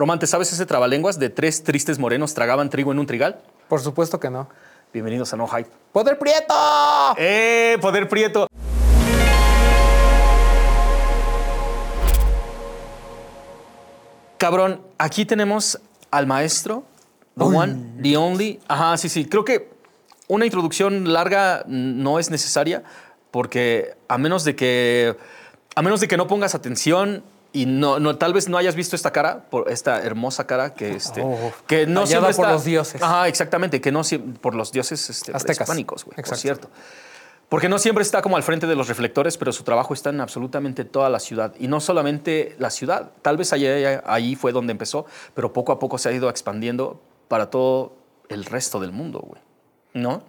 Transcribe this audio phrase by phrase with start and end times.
[0.00, 3.42] Román, ¿te sabes ese trabalenguas de tres tristes morenos tragaban trigo en un trigal?
[3.68, 4.48] Por supuesto que no.
[4.94, 5.68] Bienvenidos a No Hype.
[5.92, 6.54] ¡Poder Prieto!
[7.18, 7.76] ¡Eh!
[7.82, 8.46] Poder Prieto.
[14.38, 15.78] Cabrón, aquí tenemos
[16.10, 16.82] al maestro,
[17.36, 18.58] the one, the only.
[18.68, 19.26] Ajá, sí, sí.
[19.26, 19.68] Creo que
[20.28, 22.84] una introducción larga no es necesaria
[23.30, 25.14] porque a menos de que,
[25.76, 27.22] a menos de que no pongas atención
[27.52, 30.92] y no, no, tal vez no hayas visto esta cara, por esta hermosa cara que,
[30.92, 33.02] este, Oh, que no siempre por está- los dioses.
[33.02, 34.02] Ajá, exactamente, que no
[34.40, 35.56] por los dioses este, Aztecas.
[35.58, 36.70] prehispánicos, güey, por cierto.
[37.48, 40.20] Porque no siempre está como al frente de los reflectores, pero su trabajo está en
[40.20, 41.52] absolutamente toda la ciudad.
[41.58, 43.66] Y no solamente la ciudad, tal vez ahí,
[44.04, 47.96] ahí fue donde empezó, pero poco a poco se ha ido expandiendo para todo
[48.28, 49.42] el resto del mundo, güey.
[49.94, 50.22] ¿No?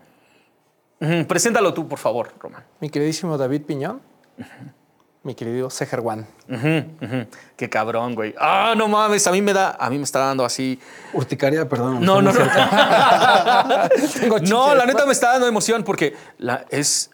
[0.99, 2.63] Ujú, Preséntalo tú, por favor, Román.
[2.80, 4.02] Mi queridísimo David Piñón.
[5.24, 5.70] Mi querido.
[6.50, 7.28] Ujú, ujú.
[7.56, 8.34] Qué cabrón, güey.
[8.40, 10.80] Ah, no mames, a mí me da, a mí me está dando así.
[11.14, 12.04] Urticaria, perdón.
[12.04, 12.40] No, no, no.
[14.20, 17.12] Tengo No, la neta me está dando emoción porque la, es,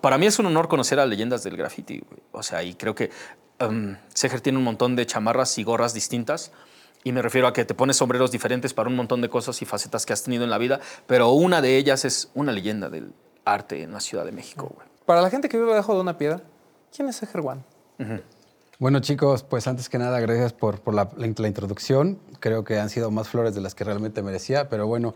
[0.00, 1.98] para mí es un honor conocer a leyendas del graffiti.
[1.98, 2.20] güey.
[2.32, 3.10] O sea, y creo que
[3.60, 6.50] um, Seger tiene un montón de chamarras y gorras distintas.
[7.06, 9.66] Y me refiero a que te pones sombreros diferentes para un montón de cosas y
[9.66, 10.80] facetas que has tenido en la vida.
[11.06, 13.12] Pero una de ellas es una leyenda del
[13.44, 14.88] arte en la Ciudad de México, güey.
[15.04, 16.40] Para la gente que vive debajo de una piedra,
[16.94, 17.62] ¿quién es Seher One?
[18.78, 22.18] Bueno, chicos, pues antes que nada, gracias por, por la, la- la introducción.
[22.40, 25.14] Creo que han sido más flores de las que realmente merecía, pero bueno,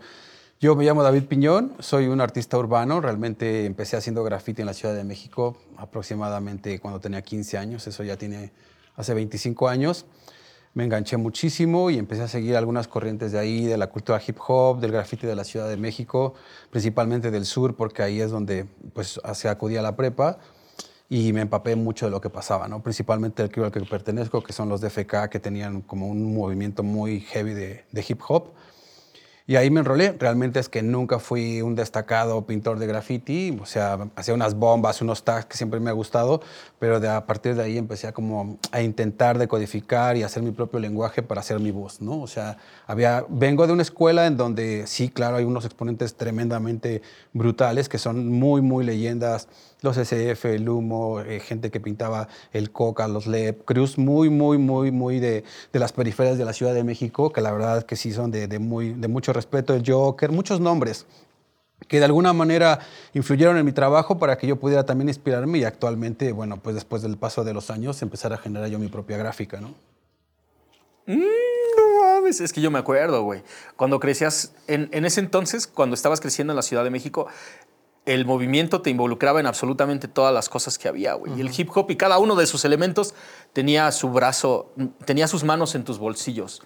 [0.61, 2.99] yo me llamo David Piñón, soy un artista urbano.
[3.01, 8.03] Realmente empecé haciendo graffiti en la Ciudad de México aproximadamente cuando tenía 15 años, eso
[8.03, 8.51] ya tiene
[8.95, 10.05] hace 25 años.
[10.73, 14.37] Me enganché muchísimo y empecé a seguir algunas corrientes de ahí, de la cultura hip
[14.47, 16.35] hop, del graffiti de la Ciudad de México,
[16.69, 20.37] principalmente del sur, porque ahí es donde pues, se acudía a la prepa
[21.09, 22.83] y me empapé mucho de lo que pasaba, ¿no?
[22.83, 26.83] Principalmente el crew al que pertenezco, que son los DFK, que tenían como un movimiento
[26.83, 28.49] muy heavy de, de hip hop.
[29.49, 30.11] Y ahí me enrolé.
[30.11, 33.57] Realmente es que nunca fui un destacado pintor de graffiti.
[33.59, 36.39] O sea, hacía unas bombas, unos tags que siempre me ha gustado,
[36.77, 40.51] pero de, a partir de ahí empecé a, como a intentar decodificar y hacer mi
[40.51, 42.21] propio lenguaje para hacer mi voz, ¿no?
[42.21, 47.01] O sea, había, vengo de una escuela en donde sí, claro, hay unos exponentes tremendamente
[47.33, 49.47] brutales que son muy, muy leyendas.
[49.81, 54.57] Los SF, el Humo, eh, gente que pintaba el Coca, los LEP, crews muy, muy,
[54.57, 57.95] muy, muy de, de las periferias de la Ciudad de México, que la verdad que
[57.95, 59.73] sí son de, de muy, de mucho respeto.
[59.73, 61.05] El Joker, muchos nombres
[61.87, 62.79] que de alguna manera
[63.13, 67.01] influyeron en mi trabajo para que yo pudiera también inspirarme y actualmente, bueno, pues después
[67.01, 69.73] del paso de los años, empezar a generar yo mi propia gráfica, ¿no?
[71.07, 73.41] No mames, es que yo me acuerdo, güey.
[73.75, 77.27] Cuando crecías, en, en ese entonces, cuando estabas creciendo en la Ciudad de México,
[78.05, 81.33] el movimiento te involucraba en absolutamente todas las cosas que había, güey.
[81.37, 83.13] Y el hip hop y cada uno de sus elementos
[83.53, 84.73] tenía su brazo,
[85.05, 86.61] tenía sus manos en tus bolsillos.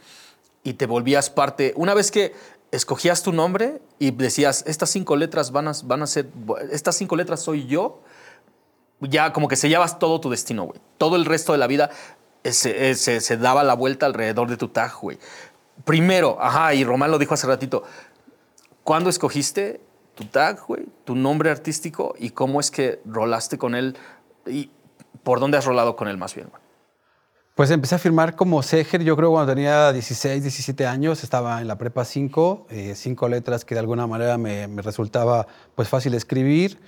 [0.63, 1.73] Y te volvías parte.
[1.75, 2.33] Una vez que
[2.75, 6.29] escogías tu nombre y decías, estas cinco letras van a, van a ser,
[6.71, 8.01] estas cinco letras soy yo,
[8.99, 10.79] ya como que sellabas todo tu destino, güey.
[10.97, 11.89] Todo el resto de la vida
[12.43, 15.17] eh, se, eh, se- se daba la vuelta alrededor de tu tag, güey.
[15.85, 17.83] Primero, ajá, y Román lo dijo hace ratito,
[18.83, 19.81] ¿cuándo escogiste
[20.15, 20.85] tu tag, güey?
[21.05, 23.97] Tu nombre artístico y cómo es que rolaste con él
[24.45, 24.69] y
[25.23, 26.61] por dónde has rolado con él más bien, güey.
[27.55, 31.67] Pues empecé a firmar como Seger, yo creo cuando tenía 16, 17 años, estaba en
[31.67, 36.15] la prepa 5, eh, cinco letras que de alguna manera me, me resultaba pues fácil
[36.15, 36.79] escribir.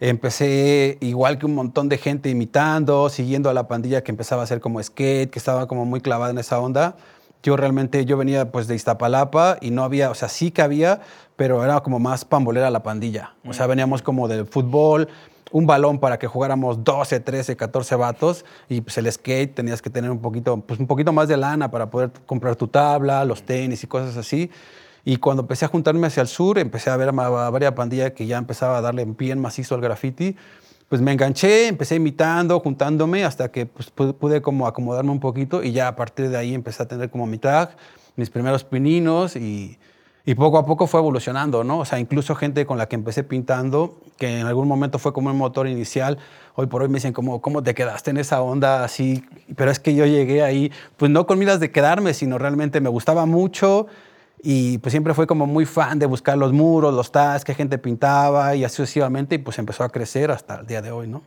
[0.00, 4.44] Empecé igual que un montón de gente imitando, siguiendo a la pandilla que empezaba a
[4.44, 6.96] hacer como skate, que estaba como muy clavada en esa onda.
[7.42, 11.00] Yo realmente, yo venía pues de Iztapalapa y no había, o sea, sí que había,
[11.36, 13.36] pero era como más pambolera la pandilla.
[13.46, 15.08] O sea, veníamos como del fútbol,
[15.54, 19.88] un balón para que jugáramos 12, 13, 14 vatos y pues el skate tenías que
[19.88, 23.44] tener un poquito, pues un poquito más de lana para poder comprar tu tabla, los
[23.44, 24.50] tenis y cosas así.
[25.04, 27.12] Y cuando empecé a juntarme hacia el sur, empecé a ver a
[27.50, 30.34] varias pandillas que ya empezaba a darle bien macizo al graffiti.
[30.88, 35.62] Pues me enganché, empecé imitando, juntándome, hasta que pues, pu- pude como acomodarme un poquito
[35.62, 37.76] y ya a partir de ahí empecé a tener como mi tag,
[38.16, 39.78] mis primeros pininos y,
[40.26, 41.80] y poco a poco fue evolucionando, ¿no?
[41.80, 45.30] O sea, incluso gente con la que empecé pintando, que en algún momento fue como
[45.30, 46.18] un motor inicial,
[46.54, 49.24] hoy por hoy me dicen, como, ¿cómo te quedaste en esa onda así?
[49.54, 52.88] Pero es que yo llegué ahí, pues no con miras de quedarme, sino realmente me
[52.88, 53.86] gustaba mucho
[54.42, 57.76] y pues siempre fue como muy fan de buscar los muros, los tags, qué gente
[57.76, 61.22] pintaba y así sucesivamente y pues empezó a crecer hasta el día de hoy, ¿no?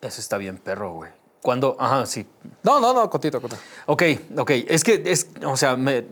[0.00, 1.10] Eso está bien, perro, güey.
[1.42, 2.26] Cuando, ajá, sí.
[2.62, 3.60] No, no, no, contito, contito.
[3.84, 4.02] Ok,
[4.38, 4.50] ok.
[4.66, 6.06] Es que, es, o sea, me,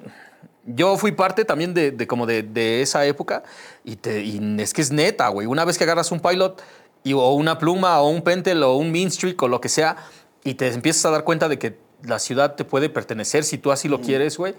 [0.65, 3.43] yo fui parte también de, de como de, de esa época
[3.85, 5.47] y, te, y es que es neta, güey.
[5.47, 6.63] Una vez que agarras un pilot
[7.05, 9.97] y, o una pluma o un pentel o un mean streak o lo que sea
[10.45, 13.73] y te empiezas a dar cuenta de que la ciudad te puede pertenecer si tú
[13.73, 14.55] así lo quieres, güey.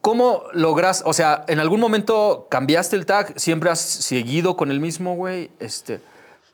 [0.00, 4.80] ¿Cómo logras, o sea, en algún momento cambiaste el tag, siempre has seguido con el
[4.80, 5.50] mismo, güey?
[5.60, 6.00] Este,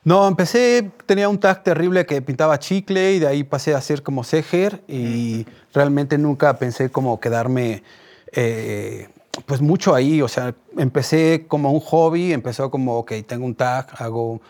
[0.03, 4.03] No, empecé, tenía un tag terrible que pintaba chicle y de ahí pasé a ser
[4.03, 7.83] como Seger y realmente nunca pensé como quedarme
[8.33, 9.07] eh,
[9.45, 13.87] pues mucho ahí, o sea, empecé como un hobby, empezó como, ok, tengo un tag,
[13.97, 14.41] hago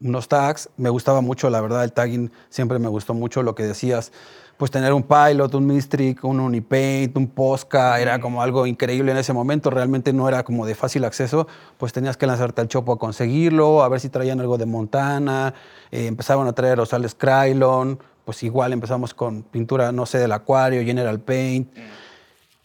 [0.00, 3.62] unos tags, me gustaba mucho, la verdad, el tagging siempre me gustó mucho lo que
[3.62, 4.12] decías,
[4.56, 9.18] pues tener un pilot, un Mistrick, un Unipaint, un Posca, era como algo increíble en
[9.18, 11.46] ese momento, realmente no era como de fácil acceso,
[11.78, 15.54] pues tenías que lanzarte al chopo a conseguirlo, a ver si traían algo de Montana,
[15.90, 20.82] eh, empezaban a traer Rosales Krylon, pues igual empezamos con pintura, no sé, del acuario,
[20.84, 21.68] General Paint,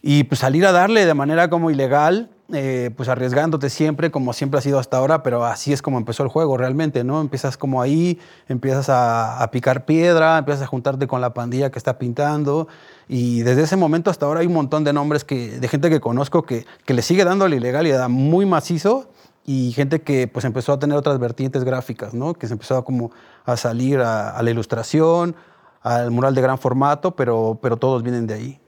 [0.02, 4.58] y pues salir a darle de manera como ilegal, eh, pues arriesgándote siempre, como siempre
[4.58, 7.20] ha sido hasta ahora, pero así es como empezó el juego realmente, ¿no?
[7.20, 8.18] Empiezas como ahí,
[8.48, 12.68] empiezas a, picar piedra, empiezas a juntarte con la pandilla que está pintando,
[13.08, 16.00] y desde ese momento hasta ahora hay un montón de nombres que, de gente que
[16.00, 19.10] conozco que, que le sigue dando la ilegalidad muy macizo,
[19.44, 22.34] y gente que pues empezó a tener otras vertientes gráficas, ¿no?
[22.34, 23.10] Que se empezó a como
[23.44, 25.36] a salir a, a la ilustración,
[25.82, 28.60] al mural de gran formato, pero, pero todos vienen de ahí.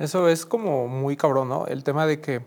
[0.00, 1.66] Eso es como muy cabrón, ¿no?
[1.66, 2.40] El tema de que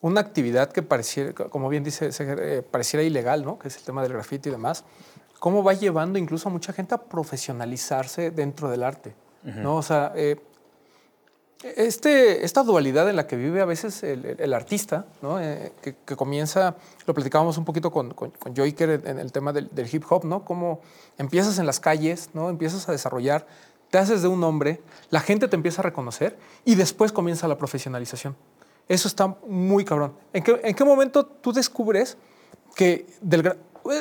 [0.00, 3.58] una actividad que pareciera, como bien dice, eh, pareciera ilegal, ¿no?
[3.58, 4.84] Que es el tema del grafiti y demás,
[5.38, 9.14] cómo va llevando incluso a mucha gente a profesionalizarse dentro del arte,
[9.44, 9.76] ¿no?
[9.76, 10.36] O sea, eh,
[11.76, 15.40] este, esta dualidad en la que vive a veces el, el- el artista, ¿no?
[15.40, 19.32] Eh, que, que comienza, lo platicábamos un poquito con, con, con Joiker en, en el
[19.32, 20.44] tema del, del hip hop, ¿no?
[20.44, 20.80] Cómo
[21.18, 22.48] empiezas en las calles, ¿no?
[22.48, 23.44] Empiezas a desarrollar,
[23.90, 24.80] te haces de un hombre,
[25.10, 28.36] la gente te empieza a reconocer y después comienza la profesionalización.
[28.88, 30.14] Eso está muy cabrón.
[30.32, 32.16] ¿En qué, en qué momento tú descubres
[32.74, 33.56] que del...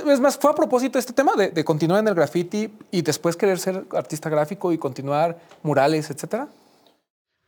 [0.07, 3.37] Es más, fue a propósito este tema de, de continuar en el graffiti y después
[3.37, 6.49] querer ser artista gráfico y continuar murales, etcétera?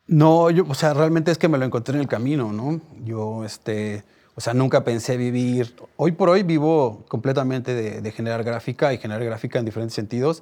[0.07, 2.79] No, yo, o sea, realmente es que me lo encontré en el camino, ¿no?
[3.03, 4.03] Yo, este,
[4.35, 5.75] o sea, nunca pensé vivir.
[5.97, 10.41] Hoy por hoy vivo completamente de, de generar gráfica y generar gráfica en diferentes sentidos,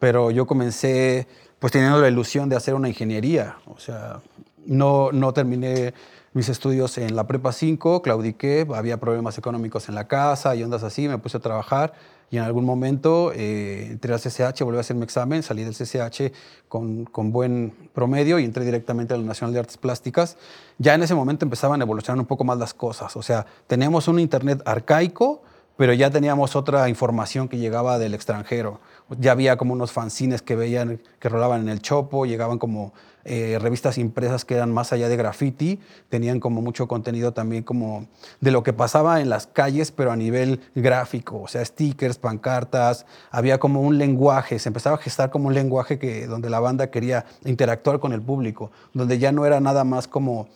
[0.00, 1.28] pero yo comencé,
[1.60, 3.58] pues, teniendo la ilusión de hacer una ingeniería.
[3.66, 4.20] O sea,
[4.66, 5.94] no, no terminé
[6.32, 10.82] mis estudios en la Prepa 5, claudiqué, había problemas económicos en la casa y ondas
[10.82, 11.92] así, me puse a trabajar
[12.30, 15.74] y en algún momento eh, entré al CCH, volví a hacer mi examen, salí del
[15.74, 16.32] CCH
[16.68, 20.36] con, con buen promedio y entré directamente a la Nacional de Artes Plásticas.
[20.78, 24.06] Ya en ese momento empezaban a evolucionar un poco más las cosas, o sea, teníamos
[24.06, 25.42] un internet arcaico,
[25.76, 28.80] pero ya teníamos otra información que llegaba del extranjero.
[29.18, 32.92] Ya había como unos fanzines que veían, que rolaban en el chopo, llegaban como
[33.24, 35.78] eh, revistas impresas que eran más allá de graffiti,
[36.08, 38.06] tenían como mucho contenido también como
[38.40, 43.04] de lo que pasaba en las calles, pero a nivel gráfico, o sea, stickers, pancartas,
[43.30, 46.90] había como un lenguaje, se empezaba a gestar como un lenguaje que, donde la banda
[46.90, 50.48] quería interactuar con el público, donde ya no era nada más como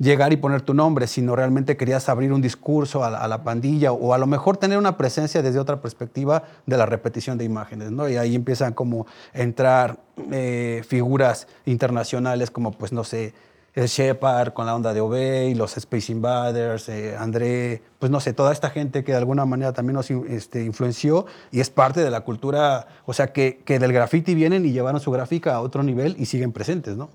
[0.00, 4.14] llegar y poner tu nombre, sino realmente querías abrir un discurso a la, pandilla o
[4.14, 8.08] a lo mejor tener una presencia desde otra perspectiva de la repetición de imágenes, ¿no?
[8.08, 9.98] Y ahí empiezan como a entrar
[10.32, 13.34] eh, figuras internacionales como, pues, no sé,
[13.74, 18.32] el Shepard con la onda de Obey, los Space Invaders, eh, André, pues no sé,
[18.32, 22.10] toda esta gente que de alguna manera también nos este, influenció y es parte de
[22.10, 25.84] la cultura, o sea, que, que del graffiti vienen y llevaron su gráfica a otro
[25.84, 27.10] nivel y siguen presentes, ¿no?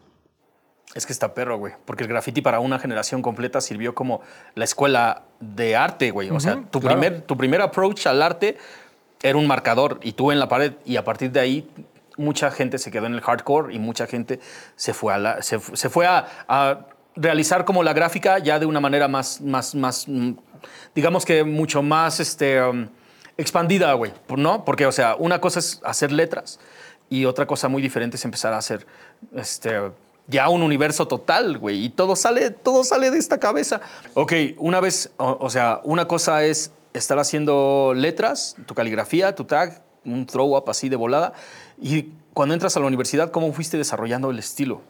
[0.95, 1.73] Es que está perro, güey.
[1.85, 4.21] Porque el graffiti para una generación completa sirvió como
[4.55, 6.29] la escuela de arte, güey.
[6.31, 6.97] O sea, tu, claro.
[6.99, 8.57] primer, tu primer approach al arte
[9.21, 10.73] era un marcador y tú en la pared.
[10.85, 11.69] Y a partir de ahí,
[12.17, 14.39] mucha gente se quedó en el hardcore y mucha gente
[14.77, 16.85] se fue a, la- se, fu- se fue a, a
[17.17, 20.07] realizar como la gráfica ya de una manera más, más, más
[20.95, 22.87] digamos que mucho más este, um,
[23.37, 24.13] expandida, güey.
[24.37, 24.63] ¿No?
[24.63, 26.57] Porque, o sea, una cosa es hacer letras
[27.09, 28.87] y otra cosa muy diferente es empezar a hacer
[29.35, 29.91] este,
[30.27, 31.85] ya un universo total, güey.
[31.85, 33.81] Y todo sale, todo sale de esta cabeza.
[34.13, 39.43] Ok, una vez, o, o sea, una cosa es estar haciendo letras, tu caligrafía, tu
[39.43, 41.33] tag, un throw up así de volada.
[41.81, 44.81] Y cuando entras a la universidad, ¿cómo fuiste desarrollando el estilo?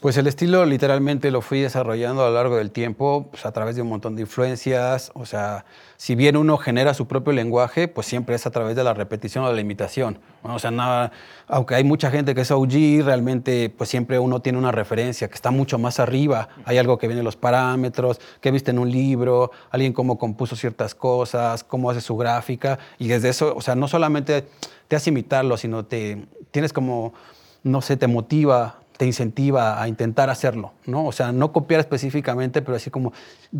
[0.00, 3.74] Pues el estilo literalmente lo fui desarrollando a lo largo del tiempo, pues a través
[3.74, 5.10] de un montón de influencias.
[5.14, 5.64] O sea,
[5.96, 9.44] si bien uno genera su propio lenguaje, pues siempre es a través de la repetición
[9.44, 10.18] o de la imitación.
[10.42, 11.10] O sea, nada,
[11.48, 15.34] aunque hay mucha gente que es OG, realmente pues siempre uno tiene una referencia que
[15.34, 16.50] está mucho más arriba.
[16.66, 20.54] Hay algo que viene en los parámetros, que viste en un libro, alguien cómo compuso
[20.54, 22.78] ciertas cosas, cómo hace su gráfica.
[22.98, 24.44] Y desde eso, o sea, no solamente
[24.86, 27.14] te hace imitarlo, sino te tienes como,
[27.62, 31.06] no sé, te motiva te incentiva a intentar hacerlo, ¿no?
[31.06, 33.12] O sea, no copiar específicamente, pero así como,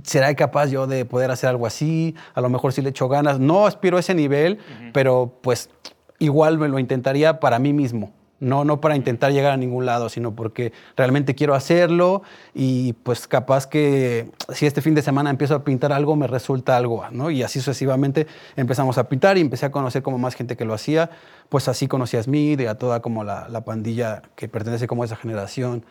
[0.02, 2.14] ¿será capaz yo de poder hacer algo así?
[2.34, 3.40] A lo mejor si le echo ganas.
[3.40, 4.58] No aspiro a ese nivel,
[4.92, 5.70] pero pues
[6.18, 8.12] igual me lo intentaría para mí mismo,
[8.44, 12.22] No, no para intentar llegar a ningún lado, sino porque realmente quiero hacerlo
[12.52, 16.76] y pues capaz que si este fin de semana empiezo a pintar algo, me resulta
[16.76, 17.30] algo, ¿no?
[17.30, 20.74] Y así sucesivamente empezamos a pintar y empecé a conocer como más gente que lo
[20.74, 21.08] hacía.
[21.48, 25.04] Pues así conocí a Smith y a toda como la, la pandilla que pertenece como
[25.04, 25.82] a esa generación.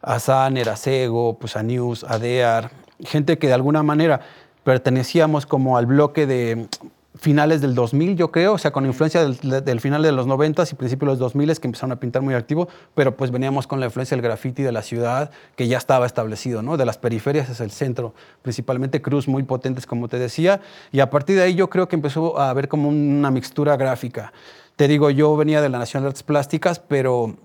[0.00, 2.70] A Sanner, a Sego, pues a News, a Dear.
[3.00, 4.20] Gente que de alguna manera
[4.62, 6.68] pertenecíamos como al bloque de
[7.18, 10.74] finales del 2000, yo creo, o sea, con influencia del, final de los 90 y
[10.74, 13.86] principios de los 2000 que empezaron a pintar muy activo, pero pues veníamos con la
[13.86, 16.76] influencia del graffiti de la ciudad que ya estaba establecido, ¿no?
[16.76, 20.60] De las periferias es el centro, principalmente cruz muy potentes, como te decía,
[20.92, 24.32] y a partir de ahí yo creo que empezó a haber como una mixtura gráfica.
[24.76, 27.36] Te digo, yo venía de la Nacional de Artes Plásticas, pero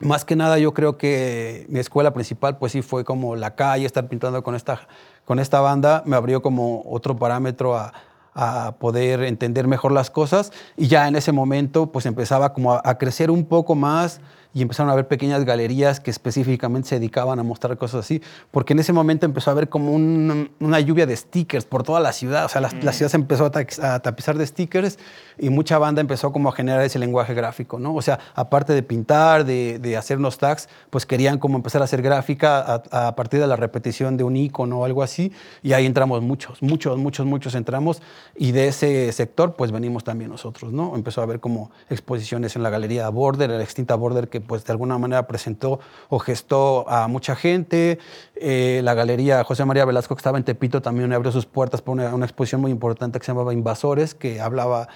[0.00, 3.84] más que nada yo creo que mi escuela principal pues sí fue como la calle,
[3.84, 4.80] estar pintando con esta,
[5.24, 7.92] con esta banda, me abrió como otro parámetro a,
[8.34, 10.52] a poder entender mejor las cosas.
[10.76, 14.20] Y ya en ese momento pues empezaba como a, a crecer un poco más
[14.54, 18.72] y empezaron a haber pequeñas galerías que específicamente se dedicaban a mostrar cosas así, porque
[18.72, 22.44] en ese momento empezó a haber como una lluvia de stickers por toda la ciudad,
[22.44, 24.98] o sea, la, la ciudad se empezó a, tapizar de stickers
[25.38, 27.94] y mucha banda empezó como a generar ese lenguaje gráfico, ¿no?
[27.94, 32.00] O sea, aparte de pintar, de, de hacernos tags, pues querían como empezar a hacer
[32.00, 35.32] gráfica a, a, partir de la repetición de un icono o algo así,
[35.62, 38.00] y ahí entramos muchos, muchos, muchos, muchos entramos,
[38.36, 40.94] y de ese sector pues venimos también nosotros, ¿no?
[40.94, 44.72] Empezó a haber como exposiciones en la galería Border, la extinta Border que pues de
[44.72, 47.98] alguna manera presentó o gestó a mucha gente.
[48.36, 52.14] Eh, la galería José María Velasco, que estaba en Tepito, también abrió sus puertas para
[52.14, 54.88] una, exposición muy importante que se llamaba Invasores, que hablaba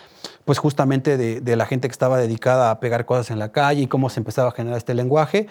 [0.44, 3.86] pues justamente de la gente que estaba dedicada a pegar cosas en la calle y
[3.86, 5.48] cómo se empezaba a generar este lenguaje.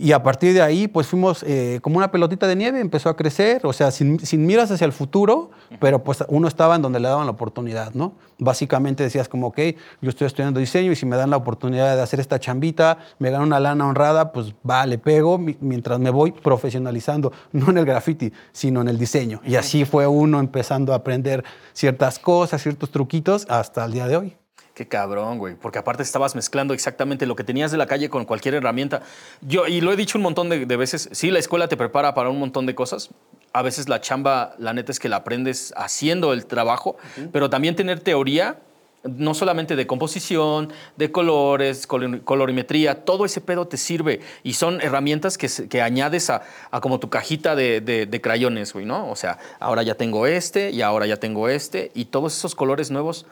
[0.00, 3.16] Y a partir de ahí, pues fuimos eh, como una pelotita de nieve, empezó a
[3.16, 5.50] crecer, o sea, sin, sin, miras hacia el futuro,
[5.80, 8.12] pero pues uno estaba en donde le daban la oportunidad, ¿no?
[8.38, 9.58] Básicamente decías como, ok,
[10.00, 13.32] yo estoy estudiando diseño y si me dan la oportunidad de hacer esta chambita, me
[13.32, 17.84] gano una lana honrada, pues va, le pego mientras me voy profesionalizando, no en el
[17.84, 19.40] graffiti, sino en el diseño.
[19.44, 24.16] Y así fue uno empezando a aprender ciertas cosas, ciertos truquitos hasta el día de
[24.16, 24.36] hoy.
[24.78, 25.56] Qué cabrón, güey.
[25.56, 29.02] Porque aparte estabas mezclando exactamente lo que tenías de la calle con cualquier herramienta.
[29.40, 32.14] Yo, y lo he dicho un montón de, de, veces, sí, la escuela te prepara
[32.14, 33.10] para un montón de cosas.
[33.52, 37.30] A veces la chamba, la neta es que la aprendes haciendo el trabajo, uh -huh.
[37.32, 38.60] pero también tener teoría,
[39.02, 44.20] no solamente de composición, de colores, color, colorimetría, todo ese pedo te sirve.
[44.44, 48.72] Y son herramientas que, que añades a, a, como tu cajita de, de, de crayones,
[48.72, 49.10] güey, ¿no?
[49.10, 51.90] O sea, ahora ya tengo este y ahora ya tengo este.
[51.96, 53.26] Y todos esos colores nuevos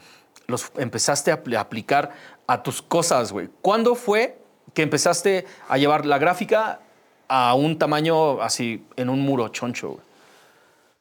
[0.47, 2.13] los empezaste a aplicar
[2.47, 3.49] a tus cosas, güey.
[3.63, 4.39] ¿Cuándo fue
[4.75, 6.81] que empezaste a llevar la gráfica
[7.29, 10.07] a un tamaño así, en un muro choncho, güey?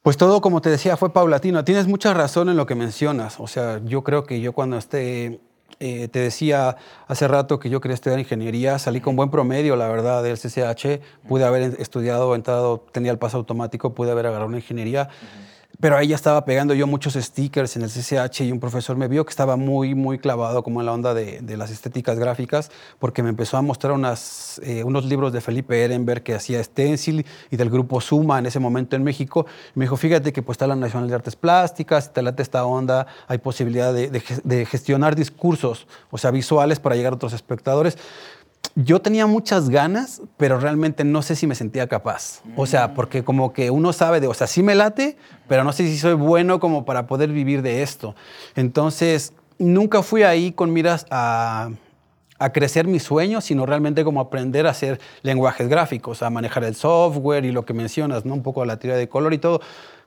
[0.02, 1.64] Pues todo, como te decía, fue paulatino.
[1.64, 3.40] Tienes mucha razón en lo que mencionas.
[3.40, 5.40] O sea, yo creo que yo cuando esté,
[5.80, 9.88] eh, te decía hace rato que yo quería estudiar ingeniería, salí con buen promedio, la
[9.88, 11.02] verdad, del CCH.
[11.28, 15.10] Pude haber estudiado, entrado, tenía el paso automático, pude haber agarrado una ingeniería.
[15.10, 15.55] Uh -huh.
[15.80, 19.08] Pero ahí ya estaba pegando yo muchos stickers en el CCH y un profesor me
[19.08, 23.24] vio que estaba muy, muy clavado como en la onda de, las estéticas gráficas porque
[23.24, 27.58] me empezó a mostrar unas, eh, unos libros de Felipe Ehrenberg que hacía Stencil y
[27.58, 29.46] del grupo Suma en ese momento en México.
[29.74, 33.08] Me dijo, fíjate que pues está la Nacional de Artes Plásticas, te late esta onda,
[33.28, 34.10] hay posibilidad de,
[34.44, 37.98] de gestionar discursos, o sea, visuales para llegar a otros espectadores
[38.76, 42.42] yo tenía muchas ganas, pero realmente no sé si me sentía capaz.
[42.56, 45.18] O sea, porque como que uno sabe de, o sea, sí me late,
[45.48, 48.16] pero no sé si soy bueno como para poder vivir de esto.
[48.56, 51.70] Entonces, nunca fui ahí con miras a,
[52.38, 56.76] a crecer mis sueños, sino realmente como aprender a hacer lenguajes gráficos, a manejar el
[56.76, 58.34] software y lo que mencionas, ¿no?
[58.34, 59.62] Un poco la teoría de color y todo.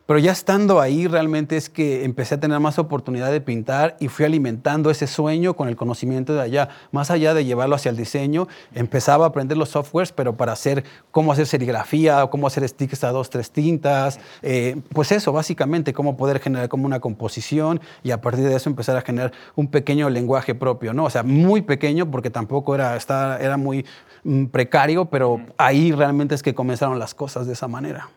[0.08, 4.08] Pero ya estando ahí, realmente es que empecé a tener más oportunidad de pintar y
[4.08, 6.70] fui alimentando ese sueño con el conocimiento de allá.
[6.92, 10.82] Más allá de llevarlo hacia el diseño, empezaba a aprender los softwares, pero para hacer
[11.10, 14.18] cómo hacer serigrafía, cómo hacer stickers a dos, tres tintas.
[14.40, 18.70] Eh, pues eso, básicamente, cómo poder generar como una composición y a partir de eso
[18.70, 21.04] empezar a generar un pequeño lenguaje propio, ¿no?
[21.04, 23.84] O sea, muy pequeño porque tampoco era, estaba, era muy
[24.24, 28.08] mm, precario, pero ahí realmente es que comenzaron las cosas de esa manera.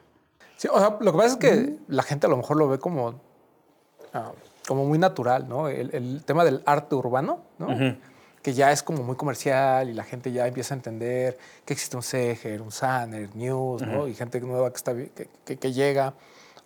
[0.61, 2.77] Sí, o sea, lo que pasa es que la gente a lo mejor lo ve
[2.77, 3.13] como, uh,
[4.67, 5.67] como muy natural, ¿no?
[5.67, 7.65] El, el, tema del arte urbano, ¿no?
[7.65, 7.97] Uh -huh.
[8.43, 11.97] Que ya es como muy comercial y la gente ya empieza a entender que existe
[11.97, 13.91] un Seger, un Sanner, News, uh -huh.
[13.91, 14.07] ¿no?
[14.07, 16.13] Y gente nueva que, está, que, que, que llega.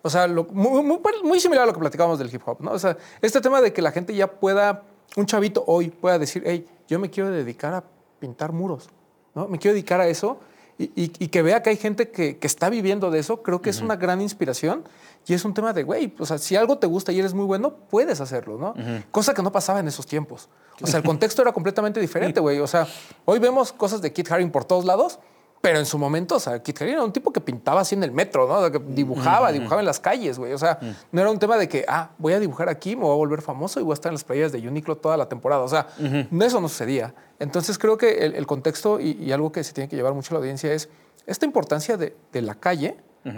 [0.02, 2.72] O sea, lo, muy, muy, muy, similar a lo que platicábamos del hip hop, ¿no?
[2.72, 4.82] O sea, este tema de que la gente ya pueda,
[5.16, 7.82] un chavito hoy pueda decir, hey, yo me quiero dedicar a
[8.20, 8.90] pintar muros,
[9.34, 9.48] ¿no?
[9.48, 10.38] Me quiero dedicar a eso
[10.78, 13.62] y, y- y que vea que hay gente que, que está viviendo de eso, creo
[13.62, 14.84] que es una gran inspiración
[15.26, 17.44] y es un tema de, güey, o sea, si algo te gusta y eres muy
[17.46, 18.74] bueno, puedes hacerlo, ¿no?
[19.10, 20.48] Cosa que no pasaba en esos tiempos.
[20.82, 22.60] O sea, el contexto era completamente diferente, güey.
[22.60, 22.86] O sea,
[23.24, 25.18] hoy vemos cosas de Kit Haring por todos lados,
[25.60, 28.04] pero en su momento, o sea, Kit Haring era un tipo que pintaba así en
[28.04, 28.70] el metro, ¿no?
[28.70, 30.52] Que dibujaba, dibujaba en las calles, güey.
[30.52, 30.78] O sea,
[31.10, 33.42] no era un tema de que, ah, voy a dibujar aquí, me voy a volver
[33.42, 35.62] famoso y voy a estar en las playas de Uniqlo toda la temporada.
[35.62, 37.14] O sea, eso no sucedía.
[37.40, 40.32] Entonces creo que el, el contexto y, y algo que se tiene que llevar mucho
[40.32, 40.88] a la audiencia es
[41.26, 42.96] esta importancia de, de la calle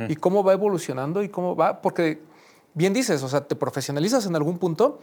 [0.08, 2.20] y cómo va evolucionando y cómo va, porque
[2.74, 4.98] bien dices, o sea, te profesionalizas en algún punto,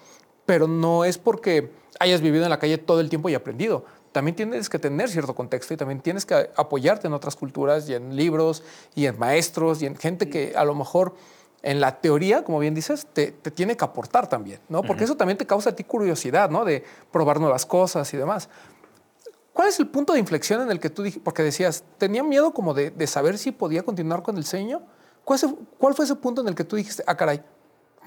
[0.46, 3.86] pero no es porque hayas vivido en la calle todo el tiempo y aprendido.
[4.16, 7.96] También tienes que tener cierto contexto y también tienes que apoyarte en otras culturas y
[7.96, 8.64] en libros
[8.96, 11.16] y en maestros y en gente que a lo mejor
[11.64, 14.84] en la teoría, como bien dices, te, te tiene que aportar también, ¿no?
[14.84, 16.64] Porque eso también te causa a ti curiosidad, ¿no?
[16.64, 18.48] De probar nuevas cosas y demás.
[19.52, 22.54] ¿Cuál es el punto de inflexión en el que tú dijiste, porque decías, tenía miedo
[22.54, 24.82] como de, de saber si podía continuar con el diseño?
[25.26, 25.42] ¿Cuál,
[25.78, 27.44] ¿Cuál fue ese punto en el que tú dijiste, ah, caray,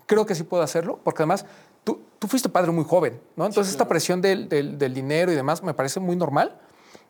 [0.06, 1.00] creo que sí puedo hacerlo?
[1.04, 1.44] Porque además
[1.88, 3.46] tú, tú fuiste padre muy joven, ¿no?
[3.46, 6.58] Entonces esta presión del, del- del dinero y demás me parece muy normal.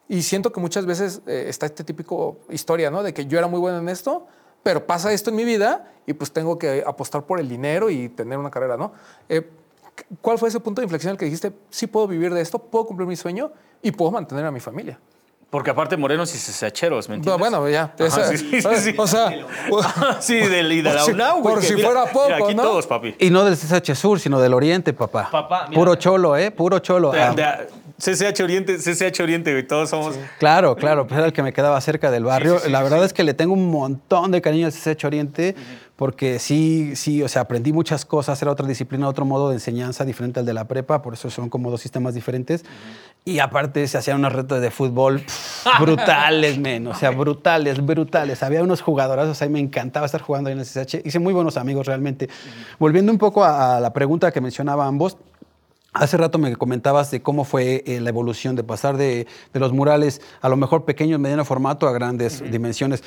[0.09, 3.03] Y siento que muchas veces eh, está este típico historia, ¿no?
[3.03, 4.27] De que yo era muy bueno en esto,
[4.63, 8.09] pero pasa esto en mi vida y pues tengo que apostar por el dinero y
[8.09, 8.93] tener una carrera, ¿no?
[9.29, 9.51] Eh,
[10.23, 12.59] ¿Cuál fue ese punto de inflexión en el que dijiste, sí puedo vivir de esto,
[12.61, 13.51] puedo cumplir mi sueño
[13.83, 14.99] y puedo mantener a mi familia?
[15.51, 17.39] Porque aparte morenos y cesacheros, ¿me entiendes?
[17.41, 17.95] bueno, ya.
[17.99, 18.95] esa- sí, sí, sí.
[18.99, 19.31] O sea,
[20.21, 22.63] sí, del, y de la UNAM, güey, por si mira, fuera poco, mira, aquí ¿no?
[22.63, 23.15] todos, papi.
[23.19, 25.29] Y no del CSH Sur, sino del Oriente, papá.
[25.33, 25.79] Papá, mira.
[25.79, 26.51] Puro cholo, ¿eh?
[26.51, 27.13] Puro cholo.
[27.13, 30.17] De- Ah, de- CCH Oriente, CCH Oriente, güey, todos somos...
[30.39, 32.61] Claro, claro, pues era el que me quedaba cerca del barrio.
[32.69, 35.57] La verdad es que le tengo un montón de cariño al CSH Oriente
[35.99, 40.05] porque sí, sí, o sea, aprendí muchas cosas, era otra disciplina, otro modo de enseñanza
[40.05, 42.65] diferente al de la prepa, por eso son como dos sistemas diferentes.
[43.25, 48.45] Y aparte se hacían unos retos de fútbol pff, brutales, men, o sea, brutales, brutales.
[48.45, 51.05] Había unos jugadorazos ahí, me encantaba estar jugando ahí en el CSH.
[51.05, 52.29] Hice muy buenos amigos realmente.
[52.79, 55.17] Volviendo un poco a, a la pregunta que mencionaba ambos,
[55.95, 59.73] Hace rato me comentabas de cómo fue eh, la evolución de pasar de, de los
[59.73, 63.03] murales a lo mejor pequeños, mediano formato, a grandes dimensiones.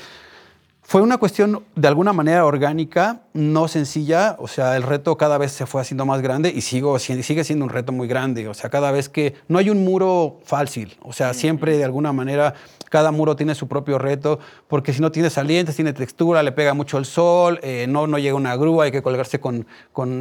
[0.91, 5.53] Fue una cuestión de alguna manera orgánica, no sencilla, o sea, el reto cada vez
[5.53, 6.99] se fue haciendo más grande y sigue
[7.45, 10.97] siendo un reto muy grande, o sea, cada vez que no hay un muro fácil,
[11.01, 12.55] o sea, siempre de alguna manera
[12.89, 16.73] cada muro tiene su propio reto, porque si no tiene salientes, tiene textura, le pega
[16.73, 19.65] mucho el sol, eh, no, llega una grúa, hay que colgarse con,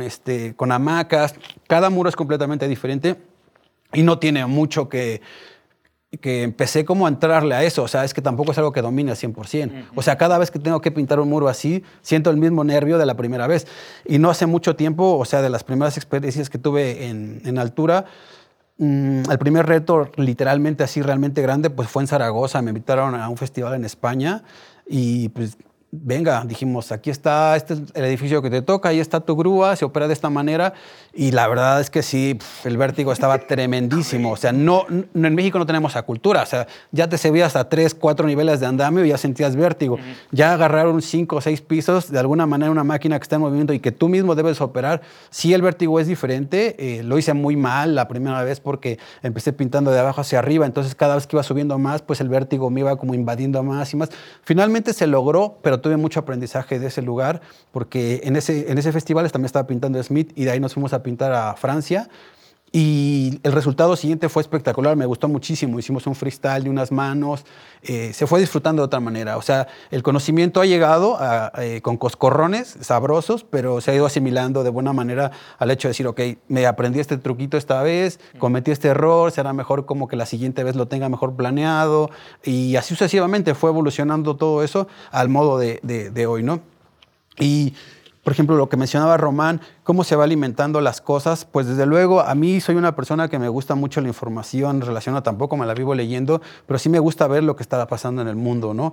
[0.03, 1.35] este, con hamacas,
[1.67, 3.17] cada muro es completamente diferente
[3.93, 5.21] y no tiene mucho que,
[6.19, 8.83] que empecé como a entrarle a eso, o sea, es que tampoco es algo que
[8.83, 9.91] domine al 100%.
[9.95, 12.99] O sea, cada vez que tengo que pintar un muro así, siento el mismo nervio
[12.99, 13.69] de la primera vez.
[14.05, 17.59] Y no hace mucho tiempo, o sea, de las primeras experiencias que tuve en, en
[17.59, 18.07] altura,
[18.79, 22.61] mm, el primer reto literalmente así, realmente grande, pues fue en Zaragoza.
[22.61, 24.43] Me invitaron a un festival en España
[24.89, 25.57] y pues
[25.93, 29.75] venga, dijimos, aquí está, este es el edificio que te toca, ahí está tu grúa,
[29.75, 30.73] se opera de esta manera.
[31.13, 34.31] Y la verdad es que sí, el vértigo estaba tremendísimo.
[34.31, 36.43] O sea, no, no- en México no tenemos esa cultura.
[36.43, 39.99] O sea, ya te subías a tres, cuatro niveles de andamio y ya sentías vértigo.
[40.31, 43.43] Ya agarrar un cinco o seis pisos, de alguna manera una máquina que está en
[43.43, 45.01] movimiento y que tú mismo debes operar,
[45.31, 46.77] sí el vértigo es diferente.
[46.79, 50.67] Eh, lo hice muy mal la primera vez porque empecé pintando de abajo hacia arriba.
[50.67, 53.93] Entonces cada vez que iba subiendo más, pues el vértigo me iba como invadiendo más
[53.93, 54.11] y más.
[54.45, 57.41] Finalmente se logró, pero tuve mucho aprendizaje de ese lugar
[57.73, 60.93] porque en ese, en ese festival también estaba pintando Smith y de ahí nos fuimos
[60.93, 62.09] a pintar a Francia.
[62.73, 65.81] Y el resultado siguiente fue espectacular, me gustó muchísimo.
[65.81, 67.45] Hicimos un freestyle de unas manos,
[67.83, 69.37] eh, se fue disfrutando de otra manera.
[69.39, 74.07] O sea, el conocimiento ha llegado a- eh, con coscorrones sabrosos, pero se ha ido
[74.07, 78.21] asimilando de buena manera al hecho de decir, ok, me aprendí este truquito esta vez,
[78.39, 82.11] cometí este error, será mejor como que la siguiente vez lo tenga mejor planeado.
[82.45, 86.61] Y así sucesivamente fue evolucionando todo eso al modo de, de- de hoy, ¿no?
[87.39, 87.75] Y,
[88.23, 92.21] por ejemplo, lo que mencionaba Román, cómo se va alimentando las cosas, pues desde luego
[92.21, 95.75] a mí soy una persona que me gusta mucho la información, relaciona tampoco me la
[95.75, 98.93] vivo leyendo, pero sí me gusta ver lo que está pasando en el mundo, ¿no?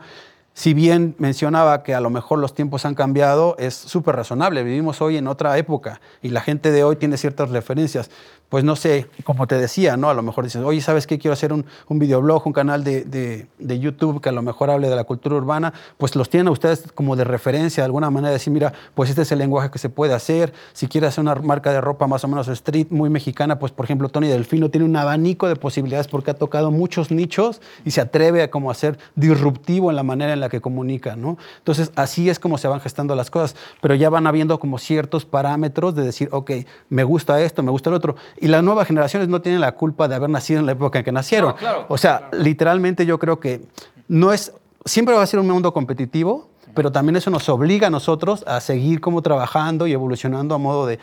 [0.57, 4.63] Si bien mencionaba que a lo mejor los tiempos han cambiado, es súper razonable.
[4.63, 8.09] Vivimos hoy en otra época y la gente de hoy tiene ciertas referencias.
[8.49, 10.09] Pues no sé, como te decía, ¿no?
[10.09, 11.19] A lo mejor dices, oye, ¿sabes qué?
[11.19, 14.69] Quiero hacer un, un videoblog, un canal de, de- de YouTube que a lo mejor
[14.69, 15.73] hable de la cultura urbana.
[15.97, 19.31] Pues los tienen ustedes como de referencia, de alguna manera, decir, mira, pues este es
[19.33, 20.53] el lenguaje que se puede hacer.
[20.71, 23.83] Si quieres hacer una marca de ropa más o menos street, muy mexicana, pues por
[23.83, 27.99] ejemplo, Tony Delfino tiene un abanico de posibilidades porque ha tocado muchos nichos y se
[27.99, 31.37] atreve a como a ser disruptivo en la manera en la que comunica, ¿no?
[31.57, 35.25] Entonces, así es como se van gestando las cosas, pero ya van habiendo como ciertos
[35.25, 36.51] parámetros de decir, ok,
[36.89, 38.15] me gusta esto, me gusta el otro.
[38.39, 41.05] Y las nuevas generaciones no tienen la culpa de haber nacido en la época en
[41.05, 41.49] que nacieron.
[41.51, 41.85] No, claro.
[41.89, 43.61] O sea, literalmente yo creo que
[44.07, 44.53] no es
[44.87, 48.59] siempre va a ser un mundo competitivo, pero también eso nos obliga a nosotros a
[48.61, 50.99] seguir como trabajando y evolucionando a modo de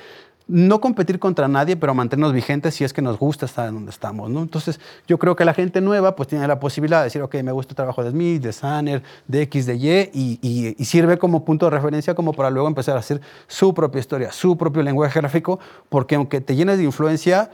[0.46, 3.90] no competir contra nadie, pero mantenernos vigentes si es que nos gusta estar en donde
[3.90, 4.28] estamos.
[4.30, 4.42] ¿no?
[4.42, 7.52] Entonces, yo creo que la gente nueva pues tiene la posibilidad de decir, ok, me
[7.52, 10.38] gusta el trabajo de Smith, de Sanner, de X, de Y,
[10.78, 14.32] y, sirve como punto de referencia como para luego empezar a hacer su propia historia,
[14.32, 17.50] su propio lenguaje gráfico, porque aunque te llenes de influencia,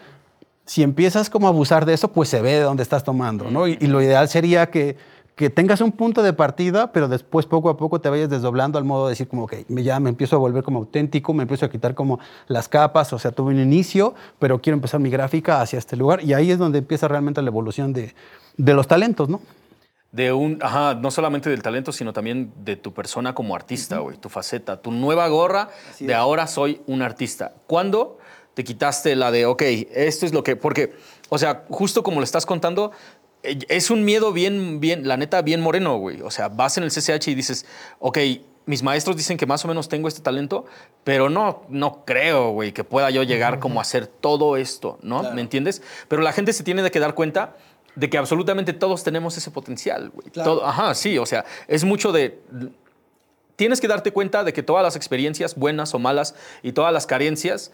[0.66, 3.66] si empiezas como a abusar de eso, pues se ve de dónde estás tomando, ¿no?
[3.66, 4.96] Y lo ideal sería que
[5.40, 8.84] que tengas un punto de partida, pero después poco a poco te vayas desdoblando al
[8.84, 11.70] modo de decir como, que ya me empiezo a volver como auténtico, me empiezo a
[11.70, 15.78] quitar como las capas, o sea, tuve un inicio, pero quiero empezar mi gráfica hacia
[15.78, 18.14] este lugar y ahí es donde empieza realmente la evolución de,
[18.58, 19.40] de los talentos, ¿no?
[20.12, 24.18] De un, ajá, no solamente del talento, sino también de tu persona como artista, güey,
[24.18, 27.54] tu faceta, tu nueva gorra de ahora soy un artista.
[27.66, 28.18] ¿Cuándo
[28.52, 29.62] te quitaste la de, ok,
[29.94, 30.92] esto es lo que, porque,
[31.28, 32.92] o sea, justo como lo estás contando,
[33.42, 36.20] es un miedo bien, bien, la neta, bien moreno, güey.
[36.22, 37.66] O sea, vas en el CCH y dices,
[37.98, 38.18] ok,
[38.66, 40.66] mis maestros dicen que más o menos tengo este talento,
[41.02, 45.32] pero no, no creo, güey, que pueda yo llegar como a hacer todo esto, ¿no?
[45.32, 45.82] ¿Me entiendes?
[46.08, 47.56] Pero la gente se tiene que dar cuenta
[47.96, 50.28] de que absolutamente todos tenemos ese potencial, güey.
[50.62, 52.40] ajá, sí, o sea, es mucho de...
[53.56, 57.06] Tienes que darte cuenta de que todas las experiencias, buenas o malas, y todas las
[57.06, 57.72] carencias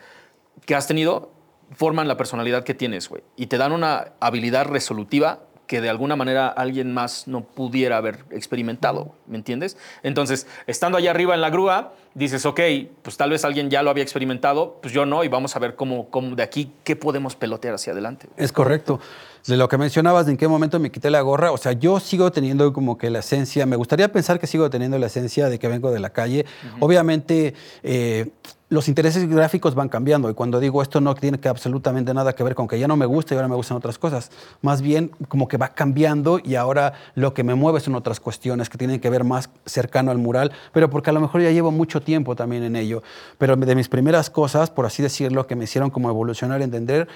[0.64, 1.30] que has tenido,
[1.72, 3.22] forman la personalidad que tienes, güey.
[3.36, 8.24] Y te dan una habilidad resolutiva que de alguna manera alguien más no pudiera haber
[8.30, 9.76] experimentado, ¿me entiendes?
[10.02, 12.60] Entonces, estando allá arriba en la grúa, dices, ok,
[13.02, 15.74] pues tal vez alguien ya lo había experimentado, pues yo no, y vamos a ver
[15.74, 18.28] cómo, cómo de aquí, qué podemos pelotear hacia adelante.
[18.36, 19.00] Es correcto.
[19.46, 22.00] De lo que mencionabas, de en qué momento me quité la gorra, o sea, yo
[22.00, 25.60] sigo teniendo como que la esencia, me gustaría pensar que sigo teniendo la esencia de
[25.60, 26.46] que vengo de la calle.
[26.80, 28.30] Obviamente, eh,
[28.68, 32.42] los intereses gráficos van cambiando y cuando digo esto no tiene que absolutamente nada que
[32.42, 34.30] ver con que ya no me gusta y ahora me gustan otras cosas.
[34.60, 38.68] Más bien como que va cambiando y ahora lo que me mueve son otras cuestiones
[38.68, 41.70] que tienen que ver más cercano al mural, pero porque a lo mejor ya llevo
[41.70, 43.02] mucho tiempo también en ello.
[43.38, 47.06] Pero de mis primeras cosas, por así decirlo, que me hicieron como evolucionar, entender,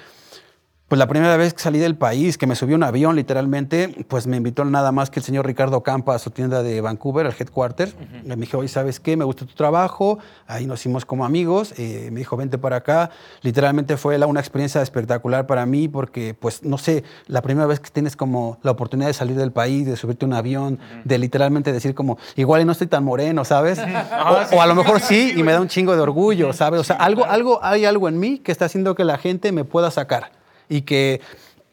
[0.90, 4.26] pues la primera vez que salí del país, que me subió un avión literalmente, pues
[4.26, 7.32] me invitó nada más que el señor Ricardo Campa a su tienda de Vancouver, al
[7.38, 7.94] headquarter.
[8.24, 9.16] Me dijo, oye, ¿sabes qué?
[9.16, 10.18] Me gusta tu trabajo.
[10.48, 11.74] Ahí nos hicimos como amigos.
[11.78, 13.10] Eh, me dijo, vente para acá.
[13.42, 17.90] Literalmente fue una experiencia espectacular para mí porque, pues, no sé, la primera vez que
[17.90, 21.72] tienes como la oportunidad de salir del país, de subirte a un avión, de literalmente
[21.72, 23.78] decir como, igual no estoy tan moreno, ¿sabes?
[24.50, 26.80] o, o, a lo mejor sí y me da un chingo de orgullo, ¿sabes?
[26.80, 29.62] O sea, algo, algo, hay algo en mí que está haciendo que la gente me
[29.62, 30.39] pueda sacar
[30.70, 31.20] y que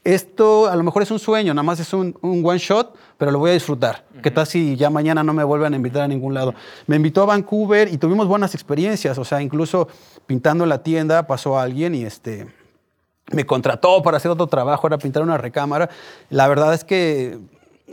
[0.03, 3.39] esto a lo mejor es un sueño, nada más es un, one shot, pero lo
[3.39, 4.05] voy a disfrutar.
[4.23, 6.53] ¿Qué tal si ya mañana no me vuelven a invitar a ningún lado?
[6.87, 9.87] Me invitó a Vancouver y tuvimos buenas experiencias, o sea, incluso
[10.25, 12.47] pintando en la tienda pasó alguien y este
[13.31, 15.89] me contrató para hacer otro trabajo, era pintar una recámara.
[16.29, 17.37] La verdad es que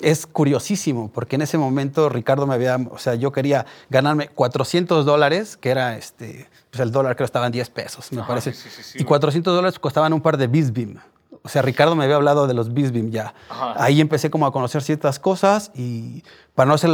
[0.00, 5.04] es curiosísimo, porque en ese momento Ricardo me había, o sea, yo quería ganarme 400
[5.04, 8.54] dólares, que era este, pues el dólar creo estaba en 10 pesos, me parece.
[8.94, 10.98] y 400 dólares costaban un par de Bisbim.
[11.42, 13.34] O sea, Ricardo me había hablado de los Bisbim ya.
[13.76, 16.90] Ahí empecé como a conocer ciertas cosas y para no hacer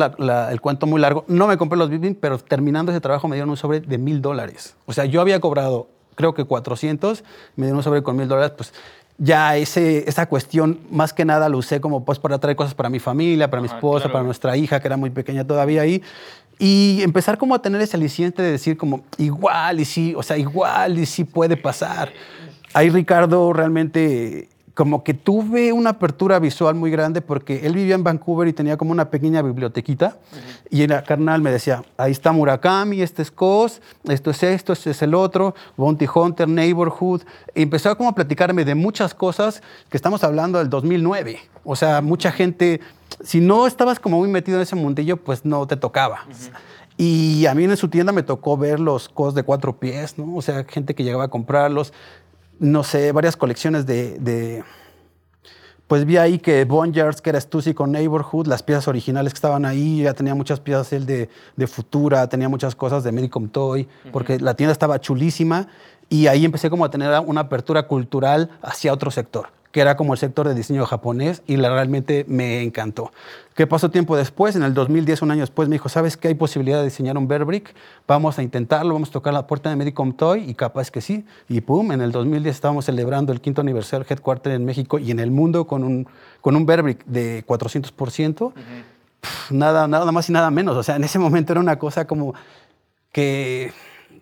[0.50, 3.50] el cuento muy largo, no me compré los Bisbim, pero terminando ese trabajo me dieron
[3.50, 4.74] un sobre de mil dólares.
[4.86, 5.88] O sea, yo había cobrado
[6.20, 7.24] creo que 400,
[7.56, 8.74] me dieron un sobre con mil dólares, pues
[9.22, 12.88] ya ese, esa cuestión más que nada lo usé como pues para traer cosas para
[12.88, 16.02] mi familia, para mi esposa, para nuestra hija que era muy pequeña todavía ahí.
[16.58, 20.38] Y empezar como a tener ese aliciente de decir como igual y sí, o sea,
[20.38, 22.10] igual y sí puede pasar.
[22.72, 28.04] Ahí Ricardo realmente como que tuve una apertura visual muy grande porque él vivía en
[28.04, 30.18] Vancouver y tenía como una pequeña bibliotequita
[30.70, 34.72] y en la carnal me decía, ahí está Murakami, este es Cos, esto es esto,
[34.72, 37.22] este es el otro, Bounty Hunter, Neighborhood.
[37.54, 41.40] Y empezó como a platicarme de muchas cosas que estamos hablando del 2009.
[41.64, 42.80] O sea, mucha gente,
[43.22, 46.26] si no estabas como muy metido en ese mundillo, pues no te tocaba.
[46.96, 50.36] Y a mí en su tienda me tocó ver los cos de cuatro pies, ¿no?
[50.36, 51.94] O sea, gente que llegaba a comprarlos
[52.60, 54.62] no sé, varias colecciones de,
[55.88, 59.64] pues vi ahí que Boneyards, que era Stussy con Neighborhood, las piezas originales que estaban
[59.64, 63.88] ahí, ya tenía muchas piezas él de, de Futura, tenía muchas cosas de Medicom Toy,
[64.12, 65.66] porque la tienda estaba chulísima
[66.08, 70.14] y ahí empecé como a tener una apertura cultural hacia otro sector que era como
[70.14, 73.12] el sector de diseño japonés y realmente me encantó.
[73.54, 74.56] ¿Qué pasó tiempo después?
[74.56, 77.28] En el 2010, un año después, me dijo, ¿sabes que hay posibilidad de diseñar un
[77.28, 77.74] Bear Brick?
[78.08, 81.24] Vamos a intentarlo, vamos a tocar la puerta de Medicom Toy y capaz que sí.
[81.48, 85.10] Y pum, en el 2010 estábamos celebrando el quinto aniversario del Headquarter en México y
[85.10, 86.08] en el mundo con un,
[86.40, 88.52] con un Bear Brick de 400%.
[89.50, 90.76] nada, nada más y nada menos.
[90.76, 92.34] O sea, en ese momento era una cosa como
[93.12, 93.72] que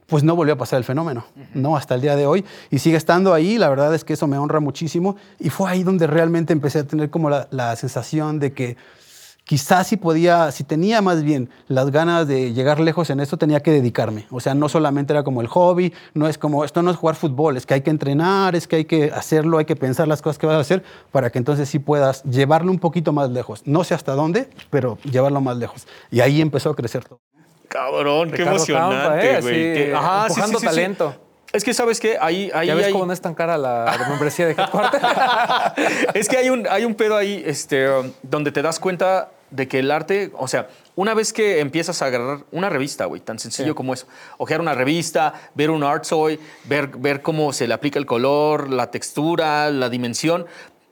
[0.09, 1.77] pues no volvió a pasar el fenómeno, ¿no?
[1.77, 2.42] Hasta el día de hoy.
[2.71, 5.16] Y sigue estando ahí, la verdad es que eso me honra muchísimo.
[5.38, 8.79] Y fue ahí donde realmente empecé a tener como la, sensación de que
[9.44, 13.61] quizás si podía, si tenía más bien las ganas de llegar lejos en esto, tenía
[13.61, 14.27] que dedicarme.
[14.31, 17.14] O sea, no solamente era como el hobby, no es como, esto no es jugar
[17.14, 20.23] fútbol, es que hay que entrenar, es que hay que hacerlo, hay que pensar las
[20.23, 23.61] cosas que vas a hacer para que entonces sí puedas llevarlo un poquito más lejos.
[23.66, 25.87] No sé hasta dónde, pero llevarlo más lejos.
[26.11, 27.21] Y ahí empezó a crecer todo.
[27.69, 29.41] Cabrón, qué emocionante, ¿eh?
[29.41, 29.55] güey.
[29.75, 30.77] Que- ajá, sí, empujando sí, sí, sí.
[30.77, 31.15] talento.
[31.53, 32.19] Es que, ¿sabes qué?
[32.21, 35.01] Ahí, ahí ¿Ya ves hay- cómo no es tan cara la membresía de Headquarter?
[36.15, 37.87] es que hay un, hay un pedo ahí este,
[38.23, 42.07] donde te das cuenta de que el arte, o sea, una vez que empiezas a
[42.07, 43.75] agarrar una revista, güey, tan sencillo Sí.
[43.75, 48.05] como eso, ojear una revista, ver un artsoy, ver, ver cómo se le aplica el
[48.05, 50.45] color, la textura, la dimensión,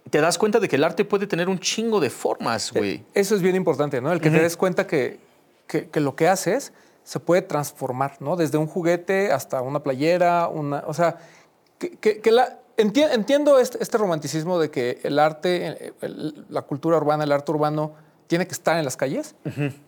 [0.09, 3.03] te das cuenta de que el arte puede tener un chingo de formas, güey.
[3.12, 4.11] Eso es bien importante, ¿no?
[4.11, 5.19] El que te des cuenta que,
[5.66, 6.72] que- que lo que haces
[7.05, 8.37] se puede transformar, ¿no?
[8.37, 11.18] Desde un juguete hasta una playera, una, o sea,
[11.79, 16.62] que, que- que la, enti- entiendo este, este romanticismo de que el arte, el- la
[16.62, 17.92] cultura urbana, el arte urbano
[18.26, 19.37] tiene que estar en las calles,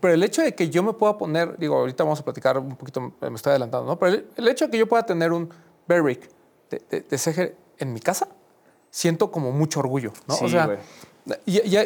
[0.00, 2.76] pero el hecho de que yo me pueda poner, digo, ahorita vamos a platicar un
[2.76, 3.98] poquito, me estoy adelantando, ¿no?
[3.98, 5.50] Pero el, el hecho de que yo pueda tener un
[5.88, 6.28] Berwick
[6.70, 8.28] de, de, de CG en mi casa,
[8.90, 10.34] siento como mucho orgullo, ¿no?
[10.36, 10.66] Sí, o sea,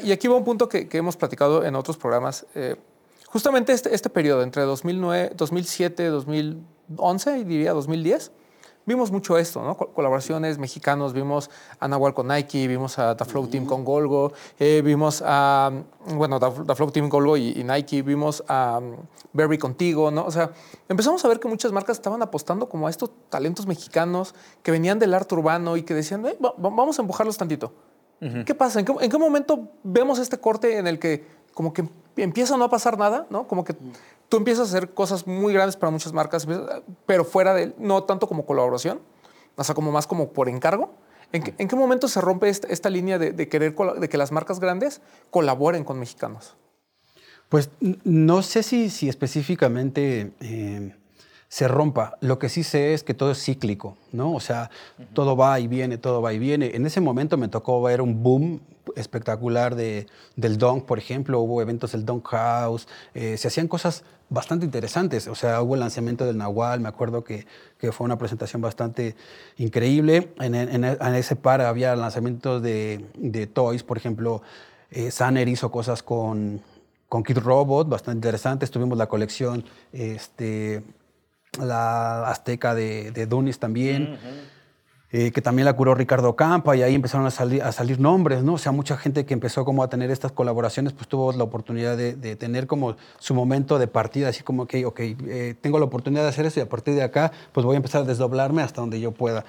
[0.04, 2.44] y aquí va un punto que, que hemos platicado en otros programas.
[2.54, 2.76] eh,
[3.32, 8.32] justamente este, este periodo, entre 2009, 2007, 2011 y diría 2010,
[8.84, 9.76] vimos mucho esto, ¿no?
[9.76, 14.32] Co- Colaboraciones mexicanos, vimos a Nahual con Nike, vimos a The Flow Team con Golgo,
[14.58, 15.70] eh, vimos a,
[16.14, 18.96] bueno, The, Flow Team Golgo y, y Nike, vimos a um,
[19.32, 20.24] Berry contigo, ¿no?
[20.26, 20.50] O sea,
[20.88, 24.98] empezamos a ver que muchas marcas estaban apostando como a estos talentos mexicanos que venían
[24.98, 27.72] del arte urbano y que decían, "Eh, va- va- vamos a empujarlos tantito.
[28.44, 28.78] ¿Qué pasa?
[28.78, 32.64] ¿En qué, en qué momento vemos este corte en el que como que empieza no
[32.64, 33.46] a pasar nada, ¿no?
[33.46, 33.74] Como que
[34.28, 36.46] tú empiezas a hacer cosas muy grandes para muchas marcas,
[37.06, 39.00] pero fuera de, no tanto como colaboración,
[39.56, 40.94] o sea, como más como por encargo.
[41.32, 44.60] ¿En qué, en qué momento se rompe esta, línea de, querer, de que las marcas
[44.60, 46.56] grandes colaboren con mexicanos?
[47.48, 50.94] Pues no sé si, si específicamente eh,
[51.52, 52.16] se rompa.
[52.22, 54.32] Lo que sí sé es que todo es cíclico, ¿no?
[54.32, 54.70] O sea,
[55.12, 56.70] todo va y viene, todo va y viene.
[56.74, 58.62] En ese momento me tocó ver un boom
[58.96, 61.40] espectacular de, del Dunk, por ejemplo.
[61.40, 62.88] Hubo eventos del Dunk House.
[63.12, 65.28] eh, se hacían cosas bastante interesantes.
[65.28, 66.80] O sea, hubo el lanzamiento del Nahual.
[66.80, 69.14] Me acuerdo que, que fue una presentación bastante
[69.58, 70.32] increíble.
[70.40, 70.84] En, en-
[71.14, 74.40] ese par había lanzamientos de, de toys, por ejemplo.
[74.90, 75.10] Eh,
[75.48, 76.62] hizo cosas con,
[77.10, 78.70] con Kid Robot, bastante interesantes.
[78.70, 80.82] Tuvimos la colección este,
[81.60, 84.18] la Azteca de, de Dunis también,
[85.10, 88.42] eh, que también la curó Ricardo Campa, y ahí empezaron a salir, a salir nombres,
[88.42, 88.54] ¿no?
[88.54, 91.96] O sea, mucha gente que empezó como a tener estas colaboraciones, pues tuvo la oportunidad
[91.98, 95.84] de, de tener como su momento de partida, así como que, ok, eh, tengo la
[95.84, 98.62] oportunidad de hacer eso y a partir de acá, pues voy a empezar a desdoblarme
[98.62, 99.44] hasta donde yo pueda.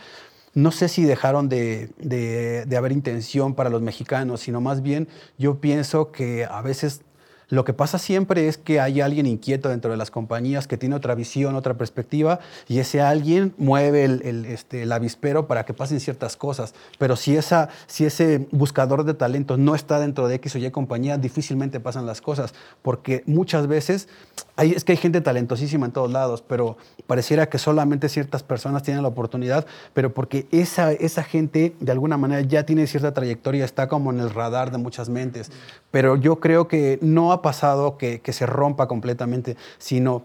[0.53, 5.07] No sé si dejaron de, de- de haber intención para los mexicanos, sino más bien
[5.37, 7.01] yo pienso que a veces
[7.49, 10.95] lo que pasa siempre es que hay alguien inquieto dentro de las compañías que tiene
[10.95, 15.73] otra visión, otra perspectiva, y ese alguien mueve el, el, este, el avispero para que
[15.73, 16.73] pasen ciertas cosas.
[16.97, 20.71] Pero si, esa, si ese buscador de talento no está dentro de X o Y
[20.71, 24.07] compañía, difícilmente pasan las cosas, porque muchas veces
[24.55, 26.77] hay, es que hay gente talentosísima en todos lados, pero
[27.07, 32.17] pareciera que solamente ciertas personas tienen la oportunidad, pero porque esa, esa gente de alguna
[32.17, 35.51] manera ya tiene cierta trayectoria, está como en el radar de muchas mentes.
[35.91, 40.23] Pero yo creo que no ha pasado que, se rompa completamente, sino,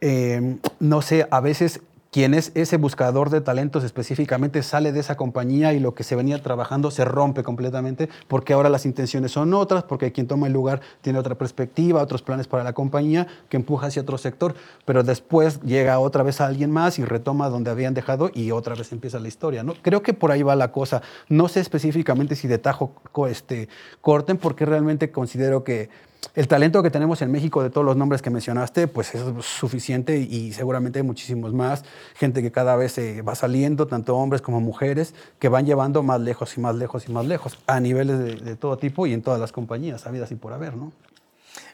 [0.00, 1.80] eh, no sé, a veces
[2.12, 6.14] quien es ese buscador de talentos específicamente sale de esa compañía y lo que se
[6.14, 10.52] venía trabajando se rompe completamente porque ahora las intenciones son otras, porque quien toma el
[10.52, 15.02] lugar tiene otra perspectiva, otros planes para la compañía que empuja hacia otro sector, pero
[15.02, 18.92] después llega otra vez a alguien más y retoma donde habían dejado y otra vez
[18.92, 19.62] empieza la historia.
[19.62, 19.72] ¿no?
[19.80, 21.00] Creo que por ahí va la cosa.
[21.30, 22.92] No sé específicamente si de tajo
[23.26, 23.70] este,
[24.02, 25.88] corten porque realmente considero que
[26.34, 30.16] el talento que tenemos en México de todos los nombres que mencionaste, pues es suficiente
[30.18, 31.84] y seguramente hay muchísimos más.
[32.14, 36.20] Gente que cada vez se va saliendo, tanto hombres como mujeres, que van llevando más
[36.20, 39.22] lejos y más lejos y más lejos, a niveles de, de todo tipo y en
[39.22, 40.92] todas las compañías, habidas y por haber, ¿no?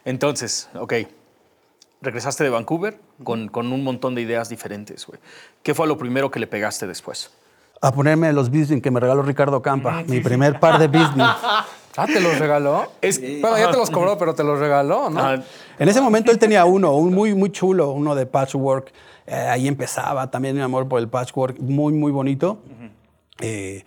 [0.04, 0.94] Entonces, ok.
[2.00, 5.18] Regresaste de Vancouver con, con un montón de ideas diferentes, güey.
[5.62, 7.30] ¿Qué fue lo primero que le pegaste después?
[7.80, 11.30] A ponerme los business que me regaló Ricardo Campa, mi primer par de business.
[12.00, 12.92] Ah, ¿te los regaló?
[13.00, 15.20] Es- bueno, ya te los cobró, pero te los regaló, ¿no?
[15.20, 15.42] Ah,
[15.80, 18.92] En ese momento él tenía uno, un muy, muy chulo, uno de patchwork.
[19.26, 22.58] Eh, ahí empezaba también mi amor por el patchwork, muy, muy bonito.
[23.40, 23.84] Eh,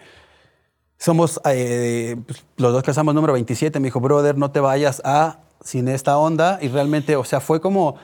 [0.97, 3.79] somos, eh, pues, los dos casamos número 27.
[3.79, 6.59] Me dijo, brother, no te vayas a sin esta onda.
[6.61, 7.95] Y realmente, o sea, fue como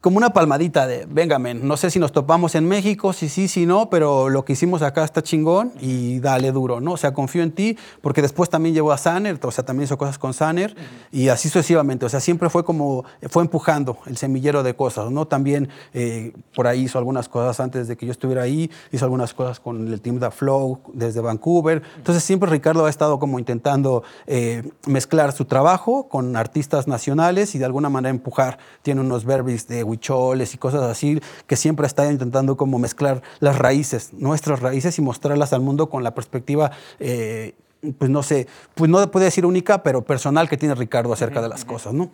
[0.00, 3.48] como una palmadita de, venga, men, no sé si nos topamos en México, si sí,
[3.48, 6.92] si no, pero lo que hicimos acá está chingón y dale duro, ¿no?
[6.92, 9.98] O sea, confío en ti, porque después también llevó a Sanner, o sea, también hizo
[9.98, 10.76] cosas con Sanner
[11.10, 15.26] y así sucesivamente, o sea, siempre fue como, fue empujando el semillero de cosas, ¿no?
[15.26, 19.34] También eh, por ahí hizo algunas cosas antes de que yo estuviera ahí, hizo algunas
[19.34, 24.02] cosas con el team da Flow desde Vancouver, entonces siempre Ricardo ha estado como intentando
[24.26, 29.66] eh, mezclar su trabajo con artistas nacionales y de alguna manera empujar, tiene unos verbis
[29.68, 34.98] de huicholes y cosas así, que siempre está intentando como mezclar las raíces, nuestras raíces
[34.98, 37.54] y mostrarlas al mundo con la perspectiva, eh,
[37.98, 41.48] pues no sé, pues no puede decir única, pero personal que tiene Ricardo acerca de
[41.48, 42.10] las cosas, ¿no?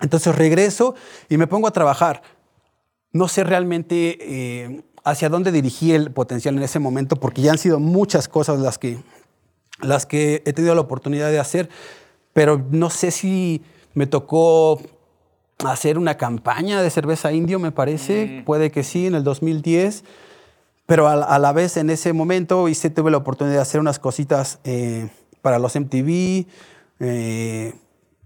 [0.00, 0.94] Entonces regreso
[1.28, 2.22] y me pongo a trabajar.
[3.12, 7.58] No sé realmente eh, hacia dónde dirigí el potencial en ese momento, porque ya han
[7.58, 8.98] sido muchas cosas las que,
[9.80, 11.68] las que he tenido la oportunidad de hacer,
[12.32, 13.62] pero no sé si
[13.94, 14.80] me tocó
[15.64, 20.04] hacer una campaña de cerveza indio, me parece, puede que sí, en el 2010,
[20.86, 24.60] pero a, la vez en ese momento hice, tuve la oportunidad de hacer unas cositas
[24.64, 25.08] eh,
[25.42, 26.46] para los MTV,
[27.00, 27.74] eh,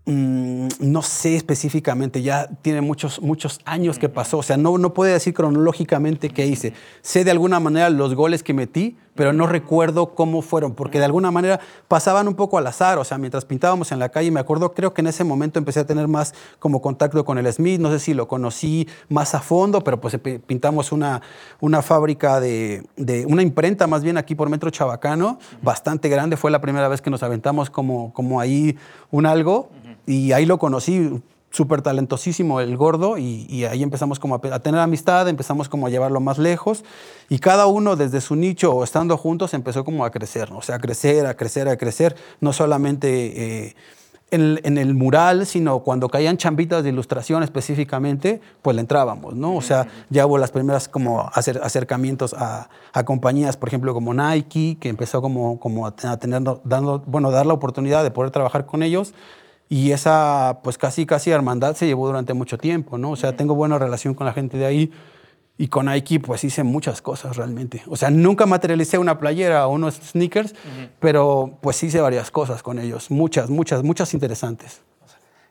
[0.07, 4.93] mm, no sé específicamente, ya tiene muchos, muchos años que pasó, o sea, no, no
[4.93, 6.75] puedo decir cronológicamente qué hice.
[7.01, 11.05] Sé de alguna manera los goles que metí, pero no recuerdo cómo fueron, porque de
[11.05, 14.41] alguna manera pasaban un poco al azar, o sea, mientras pintábamos en la calle, me
[14.41, 17.79] acuerdo, creo que en ese momento empecé a tener más como contacto con el Smith,
[17.79, 21.21] no sé si lo conocí más a fondo, pero pues pintamos una,
[21.61, 26.51] una fábrica de, de una imprenta más bien aquí por Metro Chabacano, bastante grande, fue
[26.51, 28.79] la primera vez que nos aventamos como, como ahí
[29.11, 29.69] un algo,
[30.07, 35.29] y ahí lo conocí, súper talentosísimo el gordo y, ahí empezamos como a, tener amistad,
[35.29, 36.85] empezamos como a llevarlo más lejos
[37.29, 40.77] y cada uno desde su nicho o estando juntos empezó como a crecer, o sea,
[40.77, 43.75] a crecer, a crecer, a crecer, no solamente eh,
[44.31, 49.57] en, el mural, sino cuando caían chambitas de ilustración específicamente, pues le entrábamos, ¿no?
[49.57, 52.69] O sea, ya hubo las primeras como acercamientos a,
[53.05, 57.55] compañías, por ejemplo, como Nike, que empezó como, como a tener, dando, bueno, dar la
[57.55, 59.15] oportunidad de poder trabajar con ellos
[59.73, 63.13] y esa, pues casi, casi hermandad se llevó durante mucho tiempo, ¿no?
[63.13, 64.93] O sea, tengo buena relación con la gente de ahí.
[65.57, 67.83] Y con Nike, pues hice muchas cosas realmente.
[67.87, 70.57] O sea, nunca materialicé una playera o unos sneakers,
[70.99, 73.11] pero pues hice varias cosas con ellos.
[73.13, 74.81] Muchas, muchas, muchas interesantes.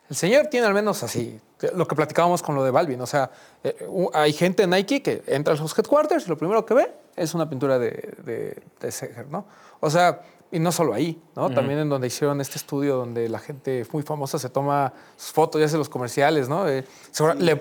[0.09, 1.39] El señor tiene al menos así,
[1.75, 2.99] lo que platicábamos con lo de Balvin.
[3.01, 3.29] O sea,
[3.63, 6.91] eh, hay gente en Nike que entra a los headquarters y lo primero que ve
[7.15, 9.45] es una pintura de, de, de Seger, ¿no?
[9.79, 11.51] O sea, y no solo ahí, ¿no?
[11.51, 15.61] También en donde hicieron este estudio donde la gente muy famosa se toma sus fotos
[15.61, 16.67] y hace los comerciales, ¿no?
[16.67, 16.85] Eh,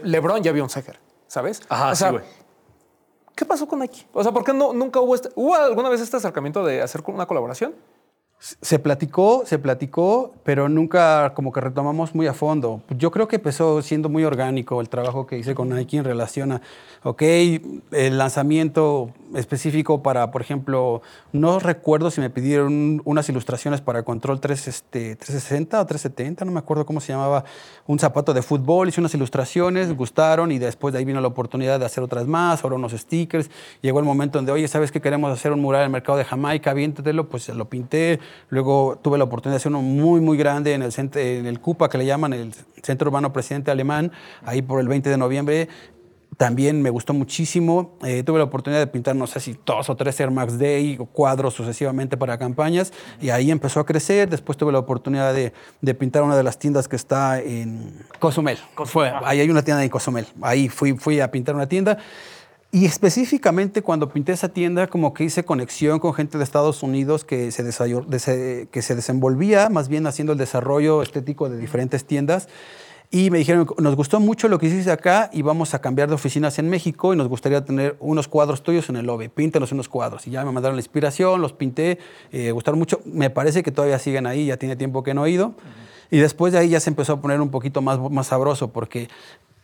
[0.02, 1.60] LeBron ya vio un Seger, ¿sabes?
[1.68, 2.24] Ajá, sí, güey.
[3.34, 4.06] ¿Qué pasó con Nike?
[4.12, 7.02] O sea, ¿por qué no, nunca hubo este, ¿Hubo alguna vez este acercamiento de hacer
[7.06, 7.74] una colaboración?
[8.40, 12.82] Se platicó, se platicó, pero nunca como que retomamos muy a fondo.
[12.96, 16.52] Yo creo que empezó siendo muy orgánico el trabajo que hice con Nike en relación
[16.52, 16.62] a,
[17.02, 17.22] ok,
[17.90, 24.40] el lanzamiento específico para, por ejemplo, no recuerdo si me pidieron unas ilustraciones para Control
[24.40, 27.44] 3, este, 360 o 370, no me acuerdo cómo se llamaba,
[27.86, 31.78] un zapato de fútbol, hice unas ilustraciones, gustaron y después de ahí vino la oportunidad
[31.78, 33.50] de hacer otras más, ahora unos stickers.
[33.80, 36.24] Llegó el momento donde, oye, ¿sabes que queremos hacer un mural en el mercado de
[36.24, 36.70] Jamaica?
[36.70, 38.20] Aviéntatelo, pues lo pinté.
[38.48, 41.88] Luego tuve la oportunidad de hacer uno muy, muy grande en el, en el CUPA,
[41.88, 44.12] que le llaman el Centro Urbano Presidente Alemán,
[44.44, 45.68] ahí por el 20 de noviembre
[46.38, 47.98] también me gustó muchísimo.
[48.04, 50.96] Eh, tuve la oportunidad de pintar, no sé si dos o tres Air Max Day
[50.98, 52.92] o cuadros sucesivamente para campañas.
[53.20, 54.30] Y ahí empezó a crecer.
[54.30, 58.56] Después tuve la oportunidad de, de pintar una de las tiendas que está en Cozumel.
[58.84, 60.26] Fue, ahí hay una tienda en Cozumel.
[60.40, 61.98] Ahí fui, fui a pintar una tienda.
[62.70, 67.24] Y específicamente cuando pinté esa tienda, como que hice conexión con gente de Estados Unidos
[67.24, 72.48] que se, que se desenvolvía más bien haciendo el desarrollo estético de diferentes tiendas.
[73.10, 76.14] Y me dijeron, nos gustó mucho lo que hiciste acá y vamos a cambiar de
[76.14, 79.28] oficinas en México y nos gustaría tener unos cuadros tuyos en el lobby.
[79.28, 80.26] Píntalos unos cuadros.
[80.26, 81.98] Y ya me mandaron la inspiración, los pinté,
[82.32, 83.00] eh, gustaron mucho.
[83.06, 85.54] Me parece que todavía siguen ahí, ya tiene tiempo que no he ido.
[86.10, 89.08] Y después de ahí ya se empezó a poner un poquito más, más sabroso porque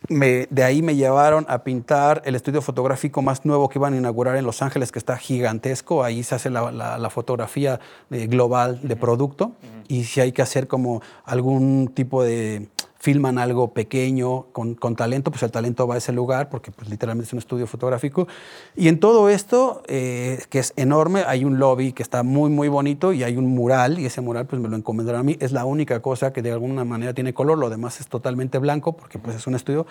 [0.08, 3.96] me, de ahí me llevaron a pintar el estudio fotográfico más nuevo que iban a
[3.96, 6.02] inaugurar en Los Ángeles, que está gigantesco.
[6.02, 7.80] Ahí se hace la, la, fotografía
[8.10, 9.52] eh, global de producto.
[9.88, 12.68] Y si hay que hacer como algún tipo de
[13.04, 16.88] filman algo pequeño con, con, talento, pues el talento va a ese lugar porque pues,
[16.88, 18.26] literalmente es un estudio fotográfico.
[18.74, 22.68] Y en todo esto, eh, que es enorme, hay un lobby que está muy, muy
[22.68, 25.36] bonito y hay un mural y ese mural pues me lo encomendaron a mí.
[25.38, 28.96] Es la única cosa que de alguna manera tiene color, lo demás es totalmente blanco
[28.96, 29.86] porque pues es un estudio.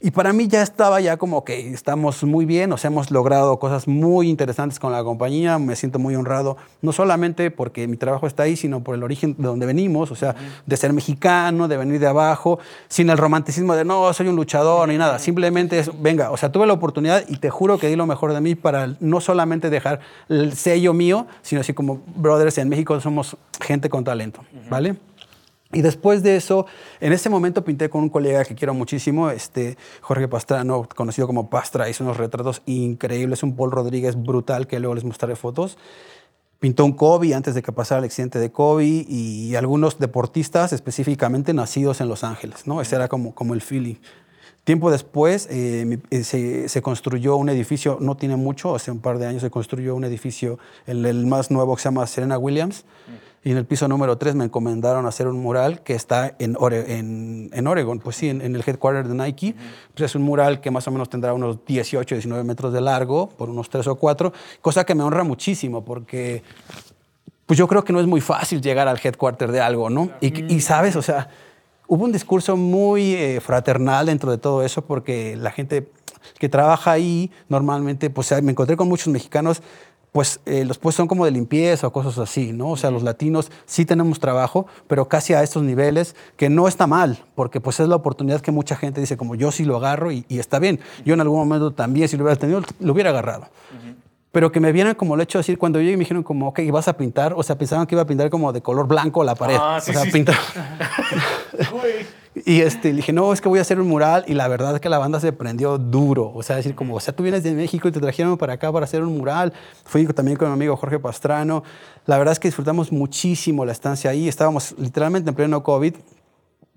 [0.00, 3.58] Y para mí ya estaba ya como que estamos muy bien, o sea, hemos logrado
[3.58, 8.26] cosas muy interesantes con la compañía, me siento muy honrado, no solamente porque mi trabajo
[8.26, 10.34] está ahí, sino por el origen de donde venimos, o sea,
[10.66, 14.88] de ser mexicano, de venir de abajo, sin el romanticismo de no, soy un luchador
[14.88, 17.96] ni nada, simplemente es, venga, o sea, tuve la oportunidad y te juro que di
[17.96, 22.58] lo mejor de mí para no solamente dejar el sello mío, sino así como brothers
[22.58, 24.96] en México somos gente con talento, ¿vale?
[25.74, 26.66] Y después de eso,
[27.00, 31.50] en ese momento pinté con un colega que quiero muchísimo, este Jorge Pastrano, conocido como
[31.50, 35.76] Pastra, hizo unos retratos increíbles, un Paul Rodríguez brutal que luego les mostraré fotos.
[36.60, 41.52] Pintó un Kobe antes de que pasara el accidente de Kobe y algunos deportistas específicamente
[41.52, 42.80] nacidos en Los Ángeles, ¿no?
[42.80, 43.96] Ese era como, como el feeling.
[44.64, 49.18] Tiempo después eh, eh, se, se, construyó un edificio, no tiene mucho, hace un par
[49.18, 52.86] de años se construyó un edificio, el, el más nuevo que se llama Serena Williams.
[53.44, 57.50] Y en el piso número 3 me encomendaron hacer un mural que está en, en,
[57.52, 59.54] en Oregon, pues sí, en, en, el headquarter de Nike.
[59.94, 63.28] Pues es un mural que más o menos tendrá unos 18, 19 metros de largo,
[63.28, 64.32] por unos 3 o 4,
[64.62, 66.42] cosa que me honra muchísimo porque
[67.44, 70.10] pues yo creo que no es muy fácil llegar al headquarter de algo, ¿no?
[70.22, 71.28] Y, y sabes, o sea,
[71.86, 75.90] hubo un discurso muy eh, fraternal dentro de todo eso porque la gente
[76.38, 79.62] que trabaja ahí normalmente, pues me encontré con muchos mexicanos
[80.14, 82.70] pues eh, los puestos son como de limpieza o cosas así, ¿no?
[82.70, 86.86] O sea, los latinos sí tenemos trabajo, pero casi a estos niveles, que no está
[86.86, 90.12] mal, porque pues es la oportunidad que mucha gente dice, como yo sí lo agarro
[90.12, 90.78] y, y está bien.
[91.04, 93.48] Yo en algún momento también, si lo hubiera tenido, lo hubiera agarrado.
[94.30, 96.60] Pero que me vieran como el hecho de decir, cuando yo me dijeron como, ok,
[96.70, 99.34] vas a pintar, o sea, pensaban que iba a pintar como de color blanco la
[99.34, 99.56] pared.
[99.60, 100.36] Ah, sí, o sea, sí, pintar.
[102.34, 104.24] Y este, dije, no, es que voy a hacer un mural.
[104.26, 106.32] Y la verdad es que la banda se prendió duro.
[106.34, 108.72] O sea, decir, como, o sea, tú vienes de México y te trajeron para acá
[108.72, 109.52] para hacer un mural.
[109.84, 111.62] Fui también con mi amigo Jorge Pastrano.
[112.06, 114.26] La verdad es que disfrutamos muchísimo la estancia ahí.
[114.26, 115.94] Estábamos literalmente en pleno COVID.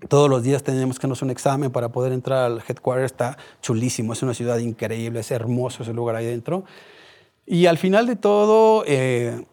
[0.08, 3.04] Todos los días teníamos que hacernos un examen para poder entrar al headquarter.
[3.04, 4.12] Está chulísimo.
[4.12, 5.20] Es una ciudad increíble.
[5.20, 6.64] Es hermoso ese lugar ahí dentro.
[7.46, 8.84] Y al final de todo...
[8.86, 9.44] Eh,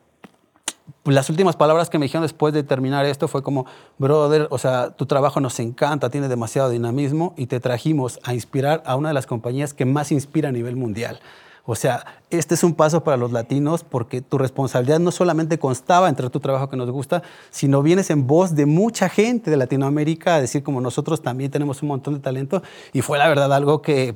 [1.13, 3.65] las últimas palabras que me dijeron después de terminar esto fue como,
[3.99, 8.81] brother, o sea, tu trabajo nos encanta, tiene demasiado dinamismo y te trajimos a inspirar
[8.85, 11.19] a una de las compañías que más inspira a nivel mundial.
[11.67, 16.09] O sea, este es un paso para los latinos porque tu responsabilidad no solamente constaba
[16.09, 20.35] entre tu trabajo que nos gusta, sino vienes en voz de mucha gente de Latinoamérica
[20.35, 22.61] a decir como nosotros también tenemos un montón de talento
[22.93, 24.15] y fue la verdad algo que...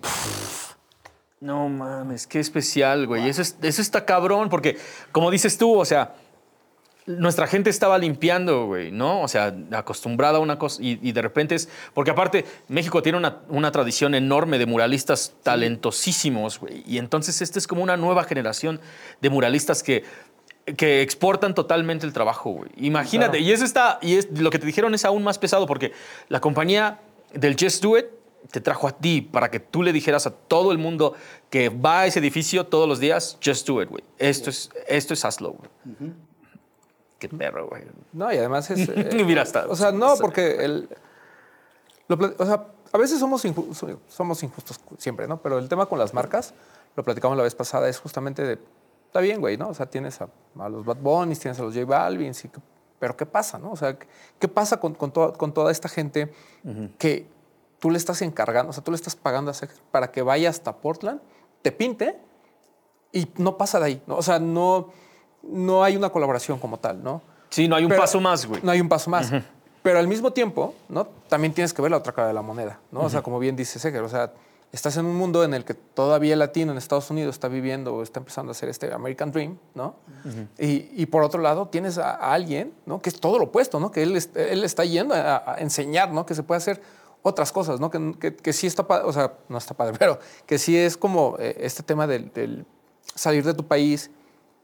[1.42, 3.30] No mames, qué especial, güey.
[3.30, 4.78] Es, eso está cabrón porque,
[5.12, 6.14] como dices tú, o sea,
[7.18, 9.22] nuestra gente estaba limpiando, güey, ¿no?
[9.22, 13.18] O sea, acostumbrada a una cosa y, y de repente es, porque aparte México tiene
[13.18, 18.24] una, una tradición enorme de muralistas talentosísimos, güey, y entonces esta es como una nueva
[18.26, 18.80] generación
[19.22, 20.04] de muralistas que,
[20.78, 22.70] que exportan totalmente el trabajo, güey.
[22.78, 23.46] Imagínate, Claro.
[23.46, 25.94] y eso está, y es, lo que te dijeron es aún más pesado porque
[26.28, 27.00] la compañía
[27.34, 28.06] del Just Do It
[28.52, 31.16] te trajo a ti para que tú le dijeras a todo el mundo
[31.50, 34.04] que va a ese edificio todos los días, Just Do It, güey.
[34.18, 36.12] Esto es, esto es hazlo, güey.
[37.20, 37.84] Qué perro, güey.
[38.14, 38.88] No, y además es...
[38.96, 40.90] eh, Mira, hasta- O sea, no, porque el...
[42.08, 45.42] lo o sea, a veces somos, inju- so- somos injustos siempre, ¿no?
[45.42, 46.54] Pero el tema con las marcas,
[46.96, 48.58] lo platicamos la vez pasada, es justamente de...
[49.08, 49.70] Está bien, güey, ¿no?
[49.70, 52.62] O sea, tienes a, a los Bad Bunnies, tienes a los J Balvin, sí, que-
[53.00, 53.72] pero ¿qué pasa, no?
[53.72, 53.98] O sea,
[54.40, 56.34] ¿qué pasa con, con, toda, con toda esta gente
[56.98, 57.28] que
[57.80, 59.54] tú le estás encargando, o sea, tú le estás pagando a
[59.92, 61.22] para que vaya hasta Portland,
[61.62, 62.20] te pinte
[63.14, 64.18] y no pasa de ahí, ¿no?
[64.18, 64.90] O sea, no,
[65.44, 67.22] no hay una colaboración como tal, ¿no?
[67.50, 68.62] Sí, no hay un Pero- paso más, güey.
[68.64, 69.32] No hay un paso más.
[69.82, 71.08] Pero al mismo tiempo, ¿no?
[71.30, 73.02] También tienes que ver la otra cara de la moneda, ¿no?
[73.02, 74.34] O sea, como bien dice Seger, o sea,
[74.72, 77.96] estás en un mundo en el que todavía el latino en Estados Unidos está viviendo
[77.96, 79.96] o está empezando a hacer este American Dream, ¿no?
[80.60, 83.02] y, y por otro lado tienes a, a alguien, ¿no?
[83.02, 83.90] Que es todo lo opuesto, ¿no?
[83.90, 86.26] Que él, él está yendo a, a enseñar, ¿no?
[86.26, 86.82] Que se puede hacer
[87.24, 87.90] otras cosas, ¿no?
[87.90, 90.98] Que, que, que sí está padre, o sea, no está padre, pero que sí es
[90.98, 92.66] como eh, este tema del, del
[93.16, 94.12] salir de tu país,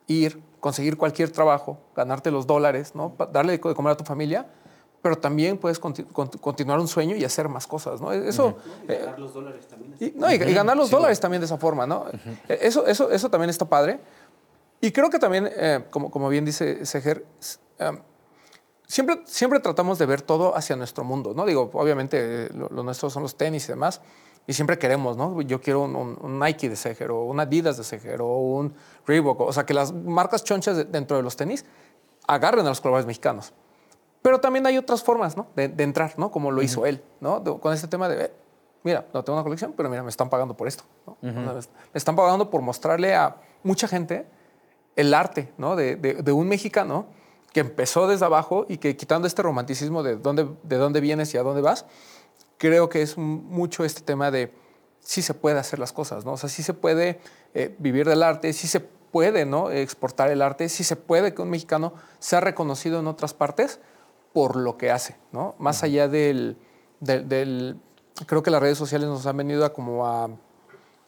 [0.07, 3.13] ir, conseguir cualquier trabajo, ganarte los dólares, ¿no?
[3.31, 4.47] Darle de co- de comer a tu familia,
[5.03, 8.11] pero también puedes conti- conti- continuar un sueño y hacer más cosas, ¿no?
[8.11, 8.57] Eso...
[8.87, 8.97] eh,
[9.99, 12.05] y, no, y, y ganar los dólares también de esa forma, ¿no?
[12.49, 13.99] Eh, Eso, eso, eso también está padre.
[14.81, 17.23] Y creo que también, eh, como, como bien dice Seger,
[17.77, 17.99] em,
[18.87, 21.45] siempre, siempre tratamos de ver todo hacia nuestro mundo, ¿no?
[21.45, 24.01] Digo, obviamente eh, lo, lo nuestro son los tenis y demás,
[24.47, 25.41] y siempre queremos, ¿no?
[25.41, 28.73] Yo quiero un, un- un Nike de Seger, o un Adidas de Seger, o un
[29.07, 31.65] Reebok, o sea, que las marcas chonchas de- dentro de los tenis
[32.27, 33.53] agarren a los colores mexicanos.
[34.21, 35.47] Pero también hay otras formas, ¿no?
[35.55, 36.31] De, de entrar, ¿no?
[36.31, 37.39] Como lo hizo él, ¿no?
[37.39, 38.31] De- con este tema de, eh,
[38.83, 41.17] mira, no tengo una colección, pero mira, me están pagando por esto, ¿no?
[41.93, 44.25] Me están pagando por mostrarle a mucha gente
[44.95, 45.75] el arte, ¿no?
[45.75, 47.05] De, de- de un mexicano
[47.53, 51.37] que empezó desde abajo y que quitando este romanticismo de dónde, de dónde vienes y
[51.37, 51.85] a dónde vas,
[52.57, 54.53] creo que es mucho este tema de
[54.99, 56.33] sí se puede hacer las cosas, ¿no?
[56.33, 57.19] O sea, sí se puede
[57.53, 59.71] eh, vivir del arte, sí se puede, ¿no?
[59.71, 63.79] Exportar el arte, sí se puede que un mexicano sea reconocido en otras partes
[64.33, 65.55] por lo que hace, ¿no?
[65.59, 66.57] Más allá del,
[66.99, 67.79] del,
[68.27, 70.29] Creo que las redes sociales nos han venido a como a...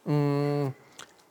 [0.04, 0.68] Mm,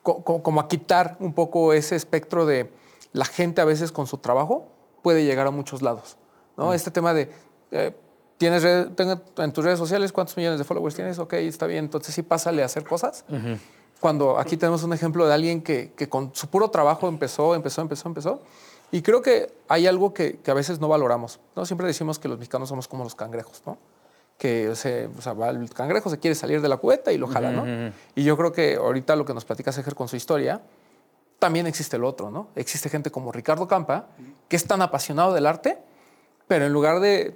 [0.04, 2.72] como a quitar un poco ese espectro de
[3.12, 4.70] la gente a veces con su trabajo
[5.02, 6.18] puede llegar a muchos lados,
[6.56, 6.74] ¿no?
[6.74, 7.30] Este tema de...
[7.72, 7.94] Eh,
[8.38, 11.18] ¿Tienes en tus redes sociales cuántos millones de followers tienes?
[11.18, 11.86] Ok, está bien.
[11.86, 13.26] Entonces sí, pásale a hacer cosas.
[14.00, 17.82] Cuando aquí tenemos un ejemplo de alguien que, que, con su puro trabajo empezó, empezó,
[17.82, 18.42] empezó, empezó.
[18.92, 21.40] Y creo que hay algo que, que, a veces no valoramos.
[21.56, 21.66] ¿no?
[21.66, 23.78] Siempre decimos que los mexicanos somos como los cangrejos, ¿no?
[24.38, 27.52] Que o sea, va el cangrejo se quiere salir de la cubeta y lo jala,
[27.52, 27.92] ¿no?
[28.14, 30.62] Y yo creo que ahorita lo que nos platica Seger con su historia,
[31.40, 32.50] también existe el otro, ¿no?
[32.56, 34.10] Existe gente como Ricardo Campa,
[34.48, 35.80] que es tan apasionado del arte,
[36.48, 37.36] pero en lugar de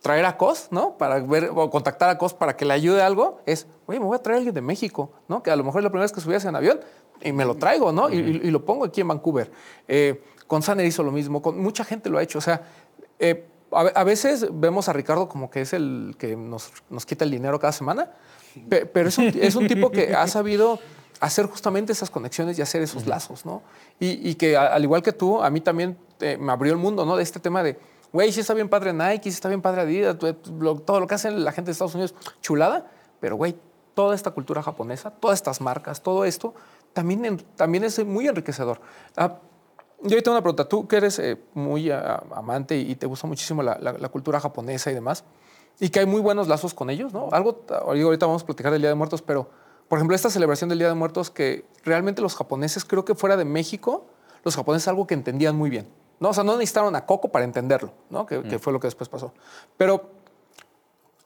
[0.00, 0.96] traer a COS, ¿no?
[0.96, 4.16] Para ver o contactar a COS para que le ayude algo, es, oye, me voy
[4.16, 5.42] a traer a alguien de México, ¿no?
[5.42, 6.80] Que a lo mejor es la primera vez que subías en avión
[7.22, 8.08] y me lo traigo, ¿no?
[8.10, 9.50] y, lo pongo aquí en Vancouver.
[9.88, 12.38] Eh, con Saner hizo lo mismo, con mucha gente lo ha hecho.
[12.38, 12.62] O sea,
[13.18, 17.30] eh, a, veces vemos a Ricardo como que es el que nos, nos quita el
[17.30, 18.12] dinero cada semana,
[18.92, 20.78] pero es un, es un, tipo que ha sabido
[21.20, 23.62] hacer justamente esas conexiones y hacer esos lazos, ¿no?
[24.00, 27.16] Y, que al igual que tú, a mí también eh, me abrió el mundo, ¿no?
[27.16, 27.78] De este tema de
[28.12, 31.44] güey, sí está bien padre Nike, sí está bien padre Adidas, todo lo que hacen
[31.44, 32.90] la gente de Estados Unidos, chulada,
[33.20, 33.56] pero güey,
[33.94, 36.54] toda esta cultura japonesa, todas estas marcas, todo esto,
[36.92, 38.80] también, también es muy enriquecedor.
[39.16, 39.38] Ah,
[40.02, 43.62] yo ahorita una pregunta, tú que eres eh, muy ah, amante y te gusta muchísimo
[43.62, 45.24] la, cultura japonesa y demás,
[45.80, 47.28] y que hay muy buenos lazos con ellos, ¿no?
[47.32, 49.50] Algo, ahorita vamos a platicar del Día de Muertos, pero,
[49.88, 53.36] por ejemplo, esta celebración del Día de Muertos que realmente los japoneses, creo que fuera
[53.36, 54.06] de México,
[54.44, 55.88] los japoneses algo que entendían muy bien.
[56.20, 56.30] ¿No?
[56.30, 58.26] O sea, no necesitaron a Coco para entenderlo, ¿no?
[58.26, 58.58] Que, mm.
[58.58, 59.32] fue lo que después pasó.
[59.76, 60.10] Pero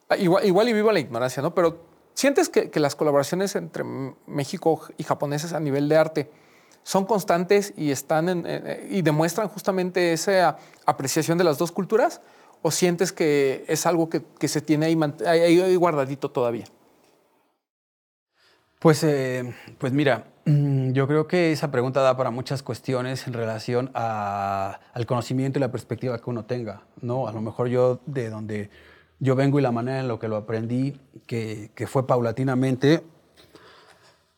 [0.09, 1.55] ah, igual, igual y vivo la ignorancia, ¿no?
[1.55, 1.79] Pero
[2.15, 3.85] ¿sientes que, las colaboraciones entre
[4.27, 6.31] México y japoneses a nivel de arte
[6.83, 8.45] son constantes y, están
[8.91, 12.21] y demuestran justamente esa apreciación de las dos culturas?
[12.65, 16.65] ¿O sientes que es algo que, se tiene ahí, guardadito todavía?
[18.79, 23.91] Pues, eh, pues mira, yo creo que esa pregunta da para muchas cuestiones en relación
[23.95, 27.29] al conocimiento y la perspectiva que uno tenga, ¿no?
[27.29, 28.71] A lo mejor yo de donde
[29.21, 33.05] yo vengo y la manera en lo que lo aprendí, que, que fue paulatinamente,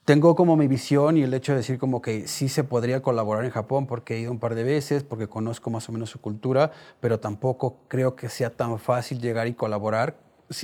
[0.04, 3.46] tengo como mi visión y el hecho de decir como que sí se podría colaborar
[3.46, 6.20] en Japón porque he ido un par de veces, porque conozco más o menos su
[6.20, 10.16] cultura, pero tampoco creo que sea tan fácil llegar y colaborar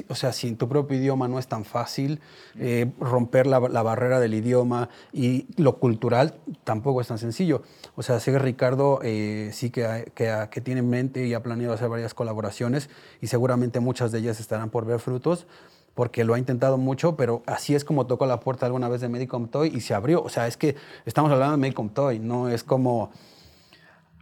[0.09, 2.21] o sea, si en tu propio idioma no es tan fácil,
[2.59, 6.35] eh, romper la, barrera del idioma y lo cultural
[6.65, 7.63] tampoco es tan sencillo.
[7.97, 11.89] O sea, que Ricardo eh, sí que, que, tiene en mente y ha planeado hacer
[11.89, 15.47] varias colaboraciones y seguramente muchas de ellas estarán por ver frutos
[15.95, 19.09] porque lo ha intentado mucho, pero así es como tocó la puerta alguna vez de
[19.09, 20.23] Medicom Toy y se abrió.
[20.23, 23.11] O sea, es que estamos hablando de Medicom Toy, no es como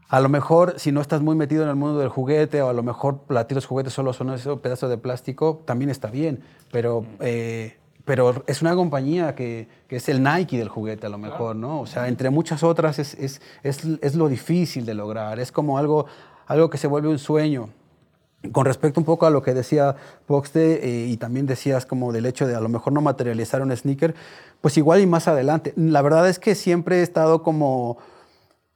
[0.08, 2.72] a lo mejor, si no estás muy metido en el mundo del juguete, o a
[2.72, 6.42] lo mejor platillos los juguetes solo son esos pedazos de plástico, también está bien.
[6.72, 11.18] Pero, eh, pero es una compañía que, que, es el Nike del juguete, a lo
[11.18, 11.80] mejor, ¿no?
[11.80, 15.38] O sea, entre muchas otras, es, es, es, es lo difícil de lograr.
[15.40, 16.06] Es como algo,
[16.46, 17.68] algo que se vuelve un sueño.
[18.52, 19.96] Con respecto un poco a lo que decía
[20.26, 23.76] Poxte eh, y también decías como del hecho de a lo mejor no materializar un
[23.76, 24.14] sneaker,
[24.62, 25.74] pues igual y más adelante.
[25.76, 27.98] La verdad es que siempre he estado como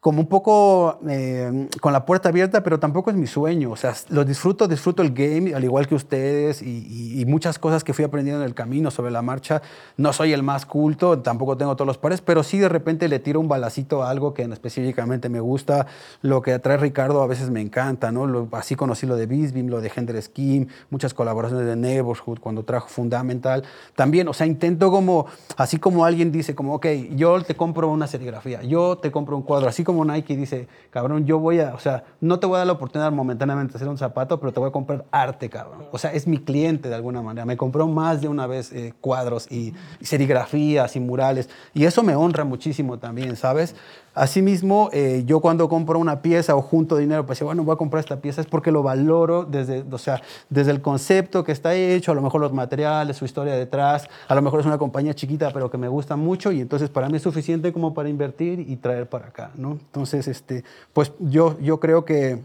[0.02, 3.70] como un poco eh, con la puerta abierta, pero tampoco es mi sueño.
[3.70, 7.94] O sea, lo disfruto, disfruto el game, al igual que ustedes, y, muchas cosas que
[7.94, 9.62] fui aprendiendo en el camino sobre la marcha.
[9.96, 13.20] No soy el más culto, tampoco tengo todos los pares, pero sí de repente le
[13.20, 15.86] tiro un balacito a algo que específicamente me gusta.
[16.20, 18.48] Lo que trae Ricardo a veces me encanta, ¿no?
[18.52, 22.88] así conocí lo de Bisbim, lo de Gender Scheme, muchas colaboraciones de Neighborhood cuando trajo
[22.88, 23.62] Fundamental.
[23.94, 25.26] También, o sea, intento como,
[25.56, 29.44] así como alguien dice, como, ok, yo te compro una serigrafía, yo te compro un
[29.44, 32.56] cuadro, así como como Nike dice, cabrón, yo voy a, o sea, no te voy
[32.56, 35.48] a dar la oportunidad momentáneamente de hacer un zapato, pero te voy a comprar arte,
[35.48, 35.84] cabrón.
[35.92, 37.44] O sea, es mi cliente de alguna manera.
[37.44, 41.48] Me compró más de una vez eh, cuadros y, serigrafías y murales.
[41.74, 43.74] Y eso me honra muchísimo también, ¿sabes?
[44.14, 48.00] Asimismo, eh, yo cuando compro una pieza o junto dinero, pues bueno, voy a comprar
[48.00, 52.12] esta pieza, es porque lo valoro desde, o sea, desde el concepto que está hecho,
[52.12, 55.50] a lo mejor los materiales, su historia detrás, a lo mejor es una compañía chiquita,
[55.52, 58.76] pero que me gusta mucho y entonces para mí es suficiente como para invertir y
[58.76, 59.72] traer para acá, ¿no?
[59.72, 62.40] Entonces, este, pues yo, yo creo que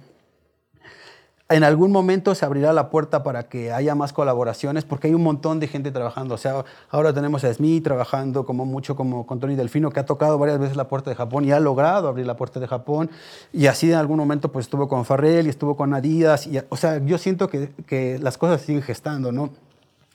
[1.49, 5.23] en algún momento se abrirá la puerta para que haya más colaboraciones, porque hay un
[5.23, 6.35] montón de gente trabajando.
[6.35, 10.05] O sea, ahora tenemos a Smith trabajando como mucho como con Tony Delfino, que ha
[10.05, 13.09] tocado varias veces la puerta de Japón y ha logrado abrir la puerta de Japón.
[13.53, 16.47] Y así en algún momento pues estuvo con Farrell y estuvo con Adidas.
[16.47, 19.51] Y, o sea, yo siento que, que las cosas siguen gestando, ¿no?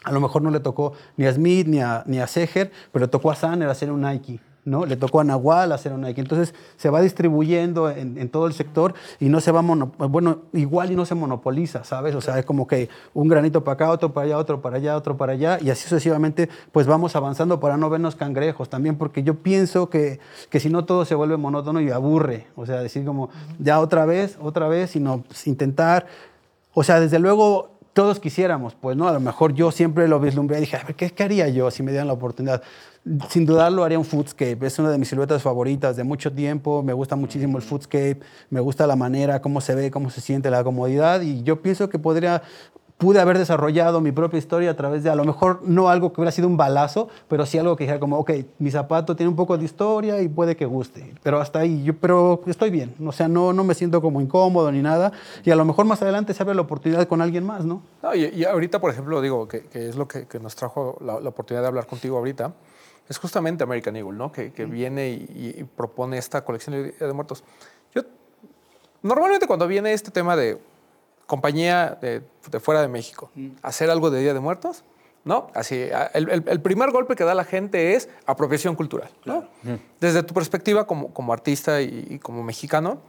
[0.04, 3.08] A lo mejor no le tocó ni a Smith ni a, ni a Seger, pero
[3.08, 4.40] tocó a Sanner hacer un Nike.
[4.64, 4.86] ¿No?
[4.86, 6.20] Le tocó a Nahual hacer un Nike.
[6.20, 10.96] Entonces se va distribuyendo en, todo el sector y no se va, bueno, igual y
[10.96, 12.14] no se monopoliza, ¿sabes?
[12.14, 14.96] O sea, es como que un granito para acá, otro para allá, otro para allá,
[14.96, 19.22] otro para allá y así sucesivamente, pues vamos avanzando para no vernos cangrejos también, porque
[19.22, 22.46] yo pienso que, que si no todo se vuelve monótono y aburre.
[22.54, 26.06] O sea, decir como, ya otra vez, otra vez, sino pues, intentar,
[26.72, 29.06] o sea, desde luego todos quisiéramos, pues, ¿no?
[29.06, 31.70] A lo mejor yo siempre lo vislumbré y dije, a ver, ¿qué, ¿qué, haría yo
[31.70, 32.62] si me dieran la oportunidad?
[33.28, 36.92] Sin dudarlo haría un foodscape, es una de mis siluetas favoritas de mucho tiempo, me
[36.92, 40.62] gusta muchísimo el foodscape, me gusta la manera, cómo se ve, cómo se siente la
[40.62, 41.20] comodidad.
[41.22, 42.42] Y yo pienso que podría
[43.02, 46.20] pude haber desarrollado mi propia historia a través de, a lo mejor no algo que
[46.20, 48.30] hubiera sido un balazo, pero sí algo que dijera como, ok,
[48.60, 51.96] mi zapato tiene un poco de historia y puede que guste, pero hasta ahí, yo,
[51.96, 55.10] pero estoy bien, o sea, no, no me siento como incómodo ni nada,
[55.42, 57.82] y a lo mejor más adelante se abre la oportunidad con alguien más, ¿no?
[58.04, 61.68] no y, ahorita, por ejemplo, digo, que, es lo que, nos trajo la, oportunidad de
[61.68, 62.52] hablar contigo ahorita,
[63.08, 64.32] es justamente American Eagle, ¿no?
[64.32, 67.44] Que, viene y, propone esta colección de, de muertos.
[67.94, 68.02] Yo,
[69.02, 70.58] normalmente cuando viene este tema de
[71.32, 72.22] compañía de,
[72.60, 73.30] fuera de México,
[73.62, 74.84] hacer algo de Día de Muertos,
[75.24, 75.46] ¿no?
[75.54, 79.48] Así, el, primer golpe que da la gente es apropiación cultural, ¿no?
[79.98, 83.00] Desde tu perspectiva como, como artista y, como mexicano,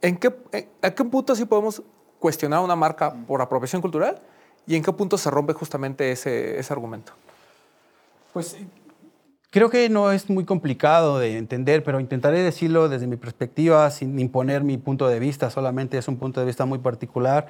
[0.00, 0.32] ¿en qué,
[0.80, 1.82] ¿a qué punto sí podemos
[2.20, 4.22] cuestionar una marca por apropiación cultural
[4.64, 7.14] y en qué punto se rompe justamente ese, ese argumento?
[8.32, 8.56] Pues
[9.54, 14.18] Creo que no es muy complicado de entender, pero intentaré decirlo desde mi perspectiva, sin
[14.18, 17.46] imponer mi punto de vista, solamente es un punto de vista muy particular.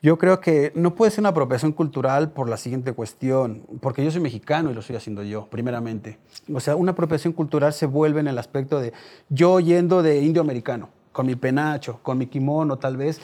[0.00, 4.10] Yo creo que no puede ser una apropiación cultural por la siguiente cuestión, porque yo
[4.10, 6.16] soy mexicano y lo estoy haciendo yo, primeramente.
[6.54, 8.94] O sea, una apropiación cultural se vuelve en el aspecto de
[9.28, 13.20] yo yendo de indio americano, con mi penacho, con mi kimono tal vez,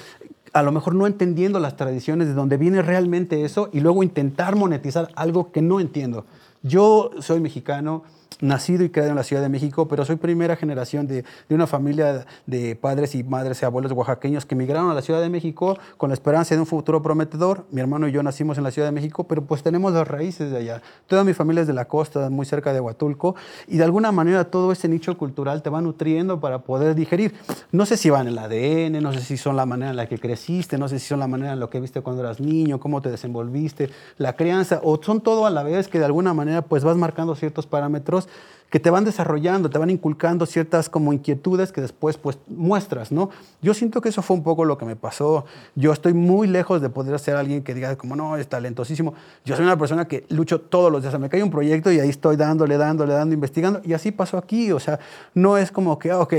[0.52, 4.54] a lo mejor no entendiendo las tradiciones de dónde viene realmente eso y luego intentar
[4.54, 6.26] monetizar algo que no entiendo.
[6.62, 8.04] Yo soy mexicano,
[8.42, 12.26] nacido y criado en la Ciudad de México, pero soy primera generación de, una familia
[12.46, 16.10] de padres y madres y abuelos oaxaqueños que emigraron a la Ciudad de México con
[16.10, 17.64] la esperanza de un futuro prometedor.
[17.70, 20.50] Mi hermano y yo nacimos en la Ciudad de México, pero pues tenemos las raíces
[20.50, 20.82] de allá.
[21.06, 23.36] Toda mi familia es de la costa, muy cerca de Huatulco,
[23.68, 27.34] y de alguna manera todo ese nicho cultural te va nutriendo para poder digerir.
[27.70, 30.06] No sé si van en el ADN, no sé si son la manera en la
[30.06, 32.80] que creciste, no sé si son la manera en la que viste cuando eras niño,
[32.80, 36.62] cómo te desenvolviste, la crianza, o son todo a la vez que de alguna manera
[36.62, 38.28] pues vas marcando ciertos parámetros
[38.72, 43.28] que te van desarrollando, te van inculcando ciertas como inquietudes que después pues muestras, ¿no?
[43.60, 45.44] Yo siento que eso fue un poco lo que me pasó.
[45.74, 49.12] Yo estoy muy lejos de poder ser alguien que diga como, no, es talentosísimo.
[49.44, 51.20] Yo soy una persona que lucho todos los días.
[51.20, 53.82] Me cae un proyecto y ahí estoy dándole, dándole, dando, investigando.
[53.84, 54.72] Y así pasó aquí.
[54.72, 54.98] O sea,
[55.34, 56.34] no es como que, ah, ok,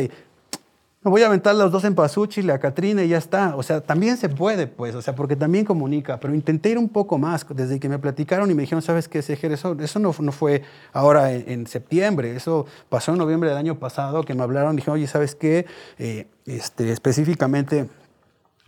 [1.04, 3.56] me voy a aventar los dos en Pasuchi, la Catrina y ya está.
[3.58, 6.18] O sea, también se puede, pues, o sea, porque también comunica.
[6.20, 9.22] Pero intenté ir un poco más desde que me platicaron y me dijeron, ¿sabes qué,
[9.22, 9.52] Sejer?
[9.52, 14.24] Eso, eso no, no fue ahora en, septiembre, eso pasó en noviembre del año pasado,
[14.24, 15.66] que me hablaron, dijeron, oye, ¿sabes qué?
[15.98, 17.90] Eh, este, específicamente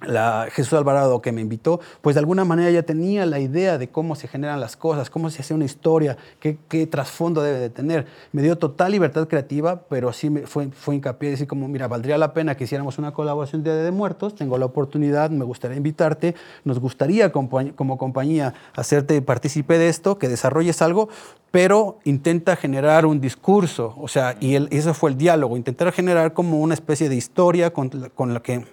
[0.08, 3.90] la Jesús Alvarado que me invitó, pues de alguna manera ya tenía la idea de
[3.90, 8.06] cómo se generan las cosas, cómo se hace una historia, qué, trasfondo debe de tener.
[8.32, 11.88] Me dio total libertad creativa, pero sí me fue, fue hincapié de decir como, mira,
[11.88, 15.78] valdría la pena que hiciéramos una colaboración de de Muertos, tengo la oportunidad, me gustaría
[15.78, 21.10] invitarte, nos gustaría como compañía hacerte partícipe de esto, que desarrolles algo,
[21.52, 26.34] pero intenta generar un discurso, o sea, y, el, eso fue el diálogo, intentar generar
[26.34, 28.66] como una especie de historia con, con la que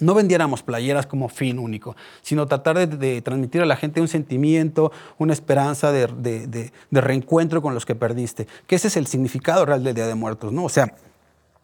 [0.00, 4.92] no vendiéramos playeras como fin único, sino tratar de, transmitir a la gente un sentimiento,
[5.18, 9.94] una esperanza de, reencuentro con los que perdiste, que ese es el significado real del
[9.94, 10.64] Día de Muertos, ¿no?
[10.64, 10.94] O sea,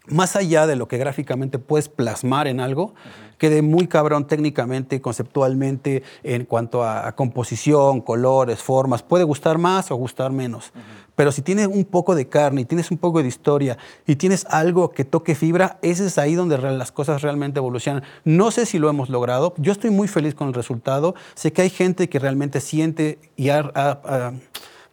[0.09, 2.95] más allá de lo que gráficamente puedes plasmar en algo,
[3.39, 9.03] quede muy cabrón técnicamente, conceptualmente, en cuanto a, composición, colores, formas.
[9.03, 10.73] Puede gustar más o gustar menos.
[11.15, 14.45] Pero si tienes un poco de carne y tienes un poco de historia y tienes
[14.47, 18.03] algo que toque fibra, ese es ahí donde las cosas realmente evolucionan.
[18.25, 19.55] No sé si lo hemos logrado.
[19.57, 21.15] Yo estoy muy feliz con el resultado.
[21.35, 24.33] Sé que hay gente que realmente siente y ha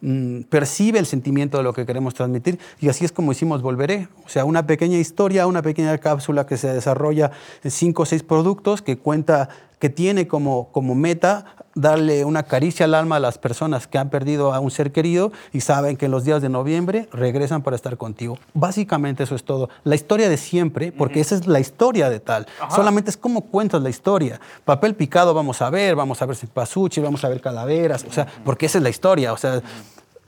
[0.05, 4.09] Mm, percibe el sentimiento de lo que queremos transmitir y así es como hicimos Volveré.
[4.25, 7.31] O sea, una pequeña historia, una pequeña cápsula que se desarrolla
[7.63, 9.47] en cinco o seis productos que cuenta
[9.79, 14.09] que tiene como, como meta darle una caricia al alma a las personas que han
[14.09, 17.75] perdido a un ser querido y saben que en los días de noviembre regresan para
[17.75, 18.37] estar contigo.
[18.53, 19.69] Básicamente eso es todo.
[19.83, 22.47] La historia de siempre, porque esa es la historia de tal.
[22.69, 24.39] Solamente es cómo cuentas la historia.
[24.65, 28.27] Papel picado vamos a ver, vamos a ver pasuchi, vamos a ver calaveras, o sea,
[28.43, 29.33] porque esa es la historia.
[29.33, 29.61] O sea,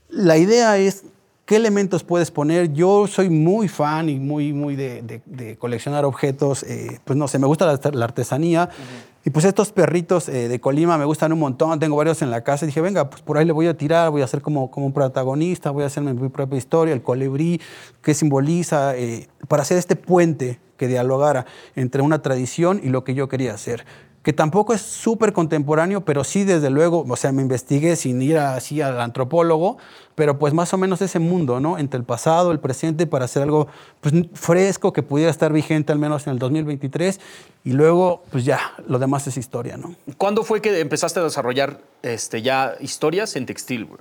[0.09, 1.03] la idea es
[1.45, 2.73] qué elementos puedes poner.
[2.73, 6.63] Yo soy muy fan y muy, muy de, coleccionar objetos.
[6.63, 8.69] Eh, pues no sé, me gusta la, artesanía.
[9.28, 12.43] Y pues estos perritos eh, de Colima me gustan un montón, tengo varios en la
[12.43, 12.63] casa.
[12.63, 14.86] Y dije, venga, pues por ahí le voy a tirar, voy a ser como, como
[14.86, 17.59] un protagonista, voy a hacer mi propia historia, el colibrí,
[18.03, 23.15] que simboliza, eh, para hacer este puente que dialogara entre una tradición y lo que
[23.15, 23.84] yo quería hacer
[24.26, 28.39] que tampoco es súper contemporáneo, pero sí desde luego, o sea, me investigué sin ir
[28.39, 29.78] así al antropólogo,
[30.15, 31.78] pero pues más o menos ese mundo, ¿no?
[31.78, 33.67] Entre el pasado, el presente, para hacer algo
[34.01, 37.19] pues, fresco que pudiera estar vigente al menos en el 2023
[37.65, 39.93] y luego pues ya, lo demás es historia, ¿no?
[40.17, 43.99] ¿Cuándo fue que empezaste a desarrollar este, ya historias en textil, güey?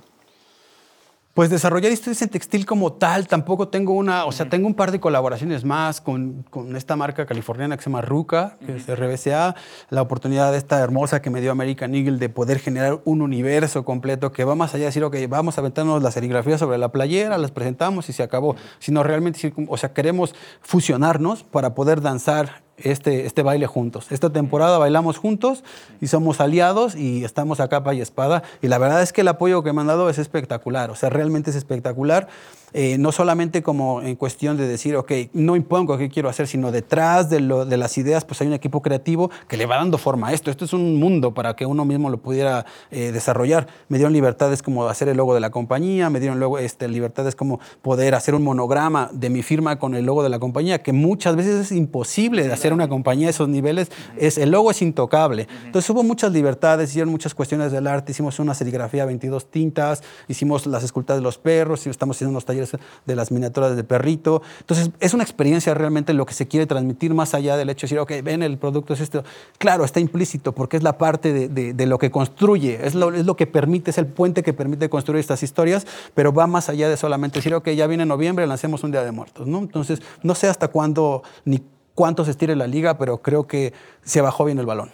[1.35, 4.93] Pues desarrollar historias en textil como tal, tampoco tengo una, o sea, tengo un par
[4.93, 9.53] de colaboraciones más con, con esta marca californiana que se llama Ruca, que es RBCA,
[9.89, 13.83] la oportunidad de esta hermosa que me dio American Eagle de poder generar un universo
[13.83, 16.93] completo que va más allá de decir, ok, vamos a aventarnos la serigrafía sobre la
[16.93, 22.63] playera, las presentamos y se acabó, sino realmente, o sea, queremos fusionarnos para poder danzar
[22.77, 24.11] este, este baile juntos.
[24.11, 25.63] Esta temporada bailamos juntos
[26.01, 28.43] y somos aliados y estamos a capa y espada.
[28.61, 31.09] Y la verdad es que el apoyo que me han dado es espectacular, o sea,
[31.09, 32.27] realmente es espectacular.
[32.73, 36.71] Eh, no solamente como en cuestión de decir, ok, no impongo qué quiero hacer, sino
[36.71, 39.97] detrás de, lo, de, las ideas, pues hay un equipo creativo que le va dando
[39.97, 40.51] forma a esto.
[40.51, 43.67] Esto es un mundo para que uno mismo lo pudiera eh, desarrollar.
[43.87, 47.35] Me dieron libertades como hacer el logo de la compañía, me dieron luego este, libertades
[47.35, 50.91] como poder hacer un monograma de mi firma con el logo de la compañía, que
[50.91, 53.91] muchas veces es imposible de hacer una compañía a esos niveles.
[54.17, 55.47] Es, el logo es intocable.
[55.65, 60.65] Entonces hubo muchas libertades, hicieron muchas cuestiones del arte, hicimos una serigrafía 22 tintas, hicimos
[60.65, 64.41] las esculturas de los perros, estamos haciendo unos talleres de las miniaturas de perrito.
[64.59, 67.95] Entonces, es una experiencia realmente lo que se quiere transmitir más allá del hecho de
[67.95, 69.23] decir, ok, ven, el producto es esto.
[69.57, 73.25] Claro, está implícito porque es la parte de, de, lo que construye, es lo, es
[73.25, 76.89] lo que permite, es el puente que permite construir estas historias, pero va más allá
[76.89, 79.59] de solamente decir, ok, ya viene noviembre, lancemos un Día de Muertos, ¿no?
[79.59, 81.61] Entonces, no sé hasta cuándo ni
[81.93, 84.91] cuánto se estire la liga, pero creo que se bajó bien el balón.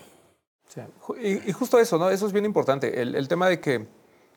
[1.22, 2.10] Y, justo eso, ¿no?
[2.10, 3.02] Eso es bien importante.
[3.02, 3.88] El, el, tema de que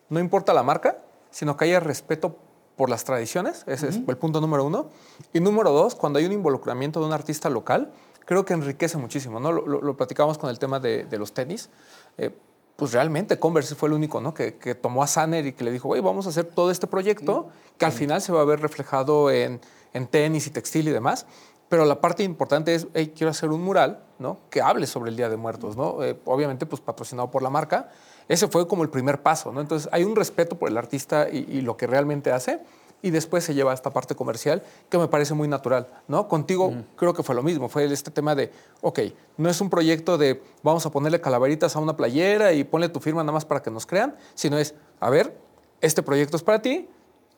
[0.08, 0.98] no importa la marca,
[1.30, 2.36] sino que haya respeto
[2.76, 4.88] por las tradiciones, ese es el punto número uno.
[5.32, 7.92] Y número dos, cuando hay un involucramiento de un artista local,
[8.24, 9.52] creo que enriquece muchísimo, ¿no?
[9.52, 11.70] Lo, lo, platicamos con el tema de, los tenis.
[12.18, 12.30] Eh,
[12.76, 14.34] pues realmente Converse fue el único, ¿no?
[14.34, 17.48] Que, tomó a Sanner y que le dijo, güey, vamos a hacer todo este proyecto
[17.78, 19.60] que al final se va a ver reflejado en,
[19.92, 21.26] en tenis y textil y demás.
[21.68, 24.38] Pero la parte importante es, hey, quiero hacer un mural, ¿no?
[24.50, 26.02] Que hable sobre el Día de Muertos, ¿no?
[26.02, 27.90] Eh, obviamente, pues patrocinado por la marca
[28.28, 29.60] ese fue como el primer paso, ¿no?
[29.60, 32.60] Entonces hay un respeto por el artista y, lo que realmente hace
[33.02, 36.26] y después se lleva a esta parte comercial que me parece muy natural, ¿no?
[36.26, 38.50] Contigo creo que fue lo mismo, fue este tema de,
[38.80, 39.00] ok,
[39.36, 43.00] no es un proyecto de vamos a ponerle calaveritas a una playera y ponle tu
[43.00, 45.36] firma nada más para que nos crean, sino es, a ver,
[45.80, 46.88] este proyecto es para ti,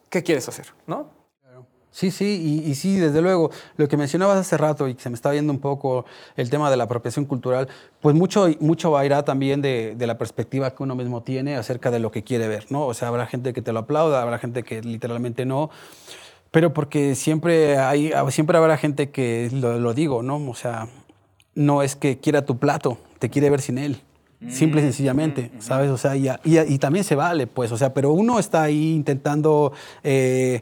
[0.09, 1.26] ¿qué quieres hacer, ¿no?
[1.97, 5.15] Sí, sí, y, sí, desde luego, lo que mencionabas hace rato y que se me
[5.15, 6.05] está viendo un poco
[6.37, 7.69] el tema de la apropiación cultural,
[8.03, 11.57] pues mucho, mucho va a ir también de, de, la perspectiva que uno mismo tiene
[11.57, 12.85] acerca de lo que quiere ver, ¿no?
[12.87, 15.71] O sea, habrá gente que te lo aplauda, habrá gente que literalmente no,
[16.51, 20.37] pero porque siempre, hay, siempre habrá gente que, lo, lo digo, ¿no?
[20.51, 20.89] O sea,
[21.55, 24.03] no es que quiera tu plato, te quiere ver sin él.
[24.51, 25.91] Simple y mm, sencillamente, mm, mm, ¿sabes?
[25.91, 29.73] O sea, y, y, también se vale, pues, o sea, pero uno está ahí intentando...
[30.05, 30.61] Eh,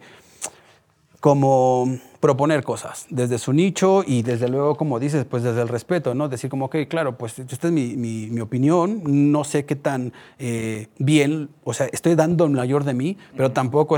[1.24, 6.14] como proponer cosas desde su nicho y desde luego, como dices, pues desde el respeto,
[6.14, 6.28] ¿no?
[6.28, 9.00] Decir como, ok, claro, pues esta es mi, mi, opinión,
[9.32, 13.52] no sé qué tan eh, bien, o sea, estoy dando el mayor de mí, pero
[13.52, 13.96] tampoco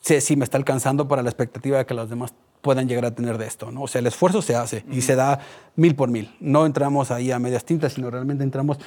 [0.00, 3.16] sé si me está alcanzando para la expectativa de que los demás puedan llegar a
[3.16, 3.82] tener de esto, ¿no?
[3.82, 5.40] O sea, el esfuerzo se hace y se da
[5.74, 6.36] mil por mil.
[6.38, 8.78] No entramos ahí a medias tintas, sino realmente entramos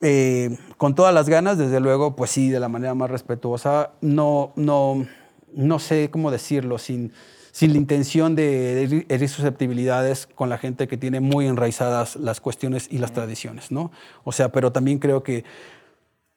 [0.00, 3.90] eh, con todas las ganas, desde luego, pues sí, de la manera más respetuosa.
[4.00, 5.04] No, no
[5.56, 7.12] no sé cómo decirlo, sin,
[7.52, 12.88] sin la intención de herir susceptibilidades con la gente que tiene muy enraizadas las cuestiones
[12.90, 13.90] y las tradiciones, ¿no?
[14.24, 15.44] O sea, pero también creo que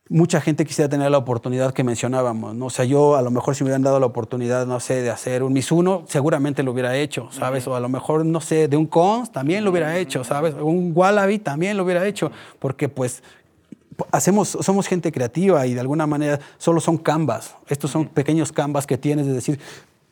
[0.09, 2.67] mucha gente quisiera tener la oportunidad que mencionábamos, ¿no?
[2.67, 5.09] O sea, yo a lo mejor si me hubieran dado la oportunidad, no sé, de
[5.09, 7.67] hacer un Miss Uno, seguramente lo hubiera hecho, ¿sabes?
[7.67, 10.55] O a lo mejor, no sé, de un Cons también lo hubiera hecho, ¿sabes?
[10.59, 13.23] Un Wallaby también lo hubiera hecho, porque pues
[14.11, 17.55] hacemos, somos gente creativa y de alguna manera solo son canvas.
[17.67, 19.59] Estos son pequeños canvas que tienes de decir,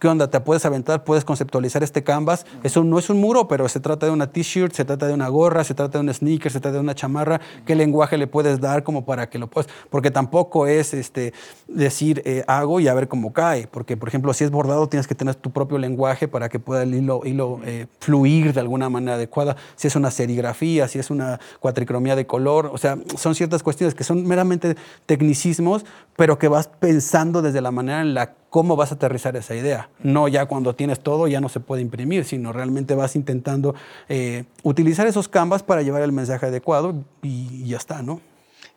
[0.06, 0.30] ¿Qué onda?
[0.30, 1.04] ¿Te puedes aventar?
[1.04, 2.46] ¿Puedes conceptualizar este canvas?
[2.62, 5.30] Eso no es un muro, pero se trata de una t-shirt, se trata de una
[5.30, 7.42] gorra, se trata de un sneaker, se trata de una chamarra.
[7.66, 9.68] ¿Qué lenguaje le puedes dar como para que lo puedas?
[9.90, 11.34] Porque tampoco es este,
[11.68, 13.66] decir eh, hago y a ver cómo cae.
[13.66, 16.84] Porque, por ejemplo, si es bordado, tienes que tener tu propio lenguaje para que pueda
[16.84, 19.58] el hilo, hilo eh, fluir de alguna manera adecuada.
[19.76, 22.70] Si es una serigrafía, si es una cuatricromía de color.
[22.72, 24.76] O sea, son ciertas cuestiones que son meramente
[25.08, 25.84] tecnicismos,
[26.16, 29.90] pero que vas pensando desde la manera en la cómo vas a aterrizar esa idea.
[30.00, 33.76] No ya cuando tienes todo ya no se puede imprimir, sino realmente vas intentando
[34.08, 38.22] eh, utilizar esos canvas para llevar el mensaje adecuado y, y ya está, ¿no?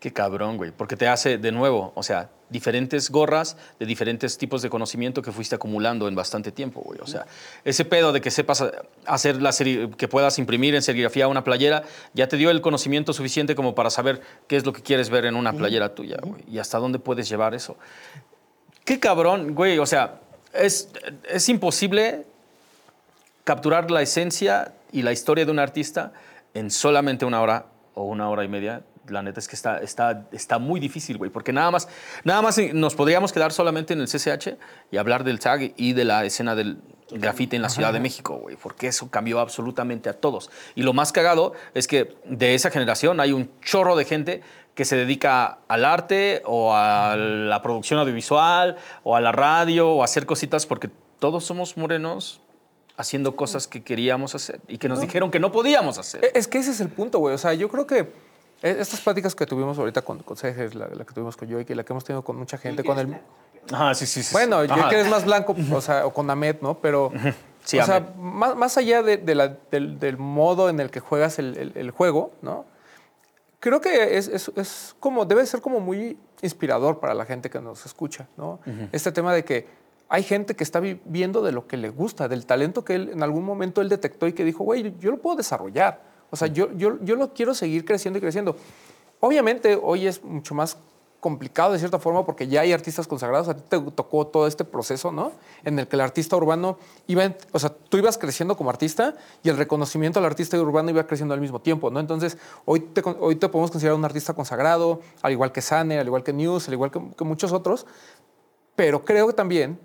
[0.01, 0.73] Qué cabrón, güey.
[0.73, 5.33] Porque te hace, de nuevo, o sea, diferentes gorras de diferentes tipos de conocimiento que
[5.33, 7.01] fuiste acumulando en bastante tiempo, güey.
[7.01, 7.27] O sea,
[7.65, 8.65] ese pedo de que sepas
[9.07, 11.83] hacer la serie, que puedas imprimir en serigrafía una playera,
[12.15, 15.25] ya te dio el conocimiento suficiente como para saber qué es lo que quieres ver
[15.25, 16.43] en una playera tuya, güey.
[16.49, 17.77] Y hasta dónde puedes llevar eso.
[18.89, 19.79] Qué cabrón, güey.
[19.79, 20.19] O sea,
[20.55, 20.89] es,
[21.29, 22.25] es imposible
[23.45, 26.15] capturar la esencia y la historia de un artista
[26.55, 28.81] en solamente una hora o una hora y media
[29.11, 31.89] la neta es que está, está, está muy difícil, güey, porque nada más,
[32.25, 34.57] nada más nos podríamos quedar solamente en el CCH
[34.91, 36.79] y hablar del tag y de la escena del
[37.11, 40.51] grafite en la Ciudad de México, güey, porque eso cambió absolutamente a todos.
[40.75, 44.43] Y lo más cagado es que de esa generación hay un chorro de gente
[44.79, 50.03] que se dedica al arte o a la producción audiovisual o a la radio o
[50.03, 52.41] a hacer cositas porque todos somos morenos
[52.97, 56.31] haciendo cosas que queríamos hacer y que nos dijeron que no podíamos hacer.
[56.33, 57.35] Es que ese es el punto, güey.
[57.35, 58.13] O sea, yo creo que
[58.63, 61.83] e, estas pláticas que tuvimos ahorita con, con la, que tuvimos con Joy, y la
[61.83, 63.21] que hemos tenido con mucha gente, con el...
[63.73, 64.33] Ah, sí, sí, sí.
[64.33, 66.79] Bueno, yo que eres más blanco, o sea, o con Ahmed, ¿no?
[66.79, 67.11] Pero,
[67.65, 71.41] sí, o sea, más, más, allá de, la, del, del, modo en el que juegas
[71.41, 72.65] el, el, juego, ¿no?
[73.61, 77.61] Creo que es, es, es, como, debe ser como muy inspirador para la gente que
[77.61, 78.61] nos escucha, ¿no?
[78.93, 79.67] Este tema de que
[80.09, 83.23] hay gente que está viviendo de lo que le gusta, del talento que él en
[83.23, 86.01] algún momento él detectó y que dijo, güey, yo lo puedo desarrollar.
[86.31, 88.57] O sea, yo, yo, yo lo quiero seguir creciendo y creciendo.
[89.21, 90.79] Obviamente hoy es mucho más
[91.21, 93.49] complicado de cierta forma porque ya hay artistas consagrados.
[93.49, 95.33] A ti te tocó todo este proceso, ¿no?
[95.65, 99.49] En el que el artista urbano iba, o sea, tú ibas creciendo como artista y
[99.49, 102.01] el reconocimiento al artista urbano iba creciendo al mismo tiempo, ¿no?
[102.01, 106.07] Entonces, hoy te, hoy te podemos considerar un artista consagrado, al igual que Sane, al
[106.07, 107.87] igual que News, al igual que, que muchos otros.
[108.77, 109.79] Pero creo que también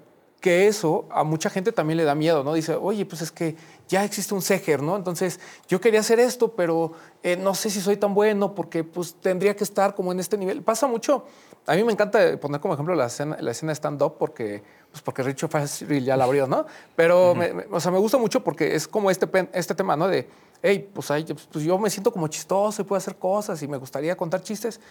[0.44, 2.54] que eso a mucha gente también le da miedo, ¿no?
[2.54, 3.56] Dice, oye, pues es que
[3.88, 4.98] ya existe un Seger, ¿no?
[4.98, 5.40] Entonces
[5.70, 6.92] yo quería hacer esto, pero
[7.24, 10.38] eh, no sé si soy tan bueno porque pues tendría que estar como en este
[10.38, 10.62] nivel.
[10.62, 11.24] Pasa mucho.
[11.66, 15.24] A mí me encanta poner como ejemplo la escena, la escena stand-up porque, pues porque
[15.24, 16.66] Richo Fácil ya la abrió, ¿no?
[16.94, 20.10] Pero, me, o sea, me gusta mucho porque es como este, este tema, ¿no?
[20.10, 20.28] De,
[20.62, 21.08] hey, pues,
[21.54, 24.82] pues yo me siento como chistoso y puedo hacer cosas y me gustaría contar chistes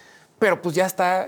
[0.43, 1.25] pero pues ya está,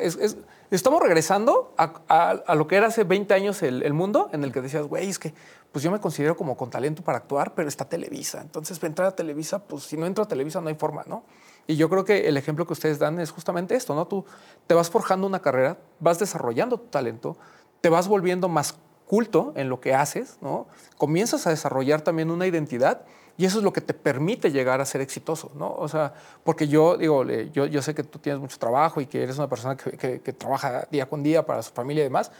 [0.70, 4.86] estamos regresando a, lo que era hace 20 años el, mundo, en el que decías,
[4.86, 5.34] güey, es que
[5.72, 8.40] pues yo me considero como con talento para actuar, pero está Televisa.
[8.40, 11.24] Entonces, para entrar a Televisa, pues si no entro a Televisa no hay forma, ¿no?
[11.66, 14.06] Y yo creo que el ejemplo que ustedes dan es justamente esto, ¿no?
[14.06, 14.24] Tú
[14.66, 17.36] te vas forjando una carrera, vas desarrollando tu talento,
[17.80, 20.66] te vas volviendo más culto en lo que haces, ¿no?
[20.96, 23.04] Comienzas a desarrollar también una identidad
[23.36, 25.74] y eso es lo que te permite llegar a ser exitoso, ¿no?
[25.74, 26.12] O sea,
[26.44, 29.48] porque yo digo, yo, yo sé que tú tienes mucho trabajo y que eres una
[29.48, 32.30] persona que, que, trabaja día con día para su familia y demás,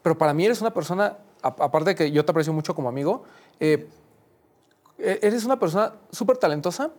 [0.00, 3.24] pero para mí eres una persona, aparte de que yo te aprecio mucho como amigo,
[3.60, 3.88] eh,
[4.98, 6.92] e, eres una persona súper talentosa,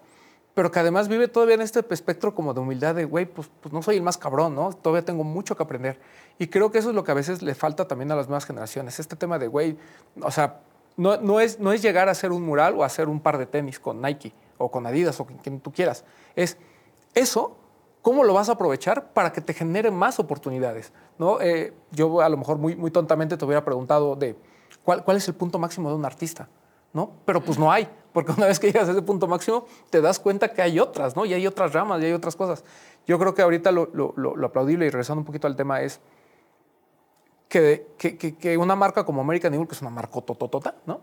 [0.53, 3.73] pero que además vive todavía en este espectro como de humildad de, güey, pues, pues
[3.73, 4.73] no soy el más cabrón, ¿no?
[4.73, 5.99] Todavía tengo mucho que aprender.
[6.37, 8.45] Y creo que eso es lo que a veces le falta también a las nuevas
[8.45, 9.77] generaciones, este tema de, güey,
[10.21, 10.59] o sea,
[10.99, 13.79] no, es, no es llegar a hacer un mural o hacer un par de tenis
[13.79, 16.03] con Nike o con Adidas o con quien tú quieras.
[16.35, 16.57] Es
[17.13, 17.57] eso,
[18.01, 20.91] ¿cómo lo vas a aprovechar para que te genere más oportunidades?
[21.17, 21.39] ¿no?
[21.39, 24.35] Eh, yo a lo mejor muy, muy tontamente te hubiera preguntado de
[24.83, 26.49] ¿cuál, cuál es el punto máximo de un artista.
[26.91, 27.11] ¿no?
[27.25, 30.19] Pero pues no hay, porque una vez que llegas a ese punto máximo, te das
[30.19, 31.23] cuenta que hay otras, ¿no?
[31.25, 32.63] Y hay otras ramas y hay otras cosas.
[33.07, 36.01] Yo creo que ahorita lo, lo, lo aplaudible y regresando un poquito al tema es
[37.49, 41.01] que, que, que, una marca como American Eagle, que es una marca tototota, ¿no?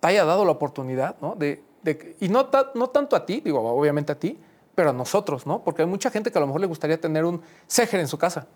[0.00, 1.36] Te haya dado la oportunidad, ¿no?
[1.36, 4.36] De, de y no, no tanto a ti, digo, obviamente a ti,
[4.74, 5.62] pero a nosotros, ¿no?
[5.62, 8.18] Porque hay mucha gente que a lo mejor le gustaría tener un Seger en su
[8.18, 8.46] casa.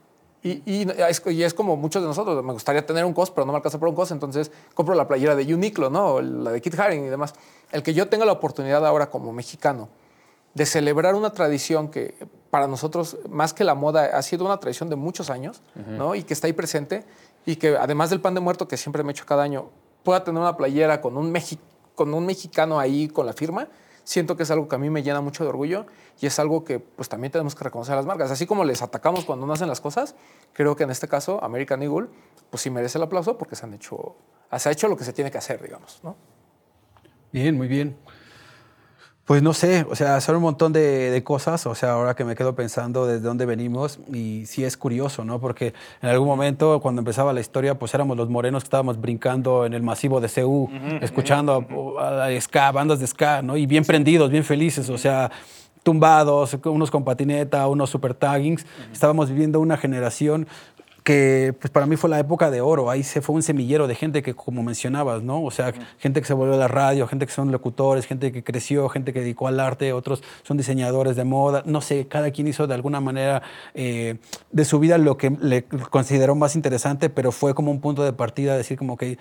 [0.43, 3.57] Y, y, es, como muchos de nosotros, me gustaría tener un COS, pero no me
[3.57, 6.14] alcanza por un COS, entonces compro la playera de Uniqlo, ¿no?
[6.14, 7.35] O la de Kit Haring y demás.
[7.70, 9.89] El que yo tenga la oportunidad ahora como mexicano
[10.55, 12.14] de celebrar una tradición que
[12.51, 16.14] para nosotros, más que la moda, ha sido una tradición de muchos años, ¿no?
[16.14, 17.05] Y que está ahí presente
[17.46, 19.70] y que además del pan de muerto que siempre me echo cada año,
[20.03, 21.32] pueda tener una playera con un,
[21.94, 23.68] con un mexicano ahí con la firma,
[24.05, 25.86] siento que es algo que a mí me llena mucho de orgullo
[26.20, 28.30] y es algo que pues también tenemos que reconocer a las marcas.
[28.30, 30.16] Así como les atacamos cuando no hacen las cosas,
[30.53, 32.09] creo que en este caso American Eagle
[32.51, 34.16] pues sí merece el aplauso porque se han hecho,
[34.57, 36.16] se ha hecho lo que se tiene que hacer, digamos, ¿no?
[37.32, 37.96] Bien, muy bien.
[39.24, 42.34] Pues no sé, o sea, son un montón de, cosas, o sea, ahora que me
[42.34, 45.38] quedo pensando desde dónde venimos y sí es curioso, ¿no?
[45.38, 49.66] Porque en algún momento cuando empezaba la historia, pues éramos los morenos que estábamos brincando
[49.66, 50.68] en el masivo de CU,
[51.00, 51.64] escuchando
[52.00, 53.56] a, ska, bandas de ska, ¿no?
[53.56, 55.30] Y bien prendidos, bien felices, o sea,
[55.84, 58.66] tumbados, unos con patineta, unos super taggings.
[58.92, 60.48] Estábamos viviendo una generación
[61.03, 62.90] que pues para mí fue la época de oro.
[62.90, 65.42] Ahí se fue un semillero de gente que, como mencionabas, ¿no?
[65.42, 68.42] O sea, gente que se volvió a la radio, gente que son locutores, gente que
[68.42, 71.62] creció, gente que dedicó al arte, otros son diseñadores de moda.
[71.66, 73.42] No sé, cada quien hizo de alguna manera
[73.74, 74.16] eh,
[74.53, 78.12] de su vida lo que le consideró más interesante, pero fue como un punto de
[78.12, 79.18] partida, decir como que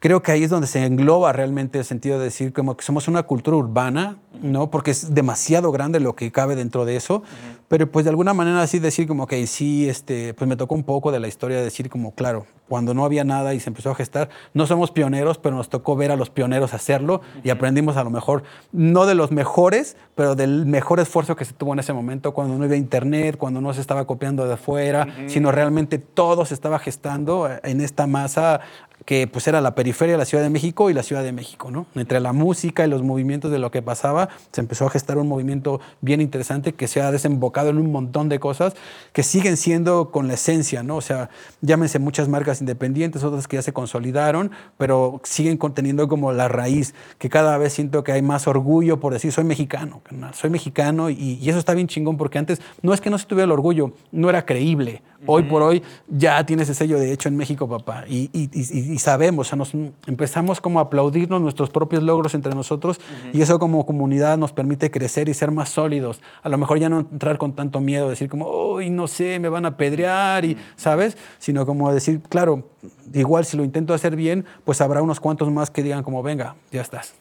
[0.00, 3.06] creo que ahí es donde se engloba realmente el sentido de decir como que somos
[3.06, 4.70] una cultura urbana, ¿no?
[4.70, 7.22] Porque es demasiado grande lo que cabe dentro de eso,
[7.68, 10.84] pero pues de alguna manera así decir como que sí, este, pues me tocó un
[10.84, 13.90] poco de la historia de decir como, claro, cuando no había nada y se empezó
[13.90, 17.96] a gestar, no somos pioneros, pero nos tocó ver a los pioneros hacerlo y aprendimos
[17.96, 18.42] a lo mejor,
[18.72, 22.56] no de los mejores, pero del mejor esfuerzo que se tuvo en ese momento, cuando
[22.56, 26.78] no había internet, cuando no se estaba copiando de afuera, sino realmente todo se estaba
[26.78, 28.60] gestando en esta masa
[29.04, 31.70] que pues era la periferia de la Ciudad de México y la Ciudad de México,
[31.70, 31.86] ¿no?
[31.94, 35.28] Entre la música y los movimientos de lo que pasaba, se empezó a gestar un
[35.28, 38.74] movimiento bien interesante que se ha desembocado en un montón de cosas
[39.12, 40.96] que siguen siendo con la esencia, ¿no?
[40.96, 41.30] O sea,
[41.60, 46.94] llámense muchas marcas independientes, otras que ya se consolidaron, pero siguen conteniendo como la raíz,
[47.18, 51.38] que cada vez siento que hay más orgullo por decir, soy mexicano, soy mexicano y,
[51.40, 53.92] y eso está bien chingón porque antes no es que no se tuviera el orgullo,
[54.12, 55.02] no era creíble.
[55.26, 58.04] Hoy por hoy ya tiene ese sello de hecho en México, papá.
[58.08, 59.72] Y, y, y, y sabemos, o sea, nos
[60.06, 63.00] empezamos como a aplaudirnos nuestros propios logros entre nosotros
[63.32, 66.20] y eso como comunidad nos permite crecer y ser más sólidos.
[66.42, 69.48] A lo mejor ya no entrar con tanto miedo, decir como, uy, no sé, me
[69.48, 71.16] van a pedrear y, ¿sabes?
[71.38, 72.64] Sino como decir, claro,
[73.12, 76.56] igual si lo intento hacer bien, pues habrá unos cuantos más que digan como, venga,
[76.72, 77.14] ya estás.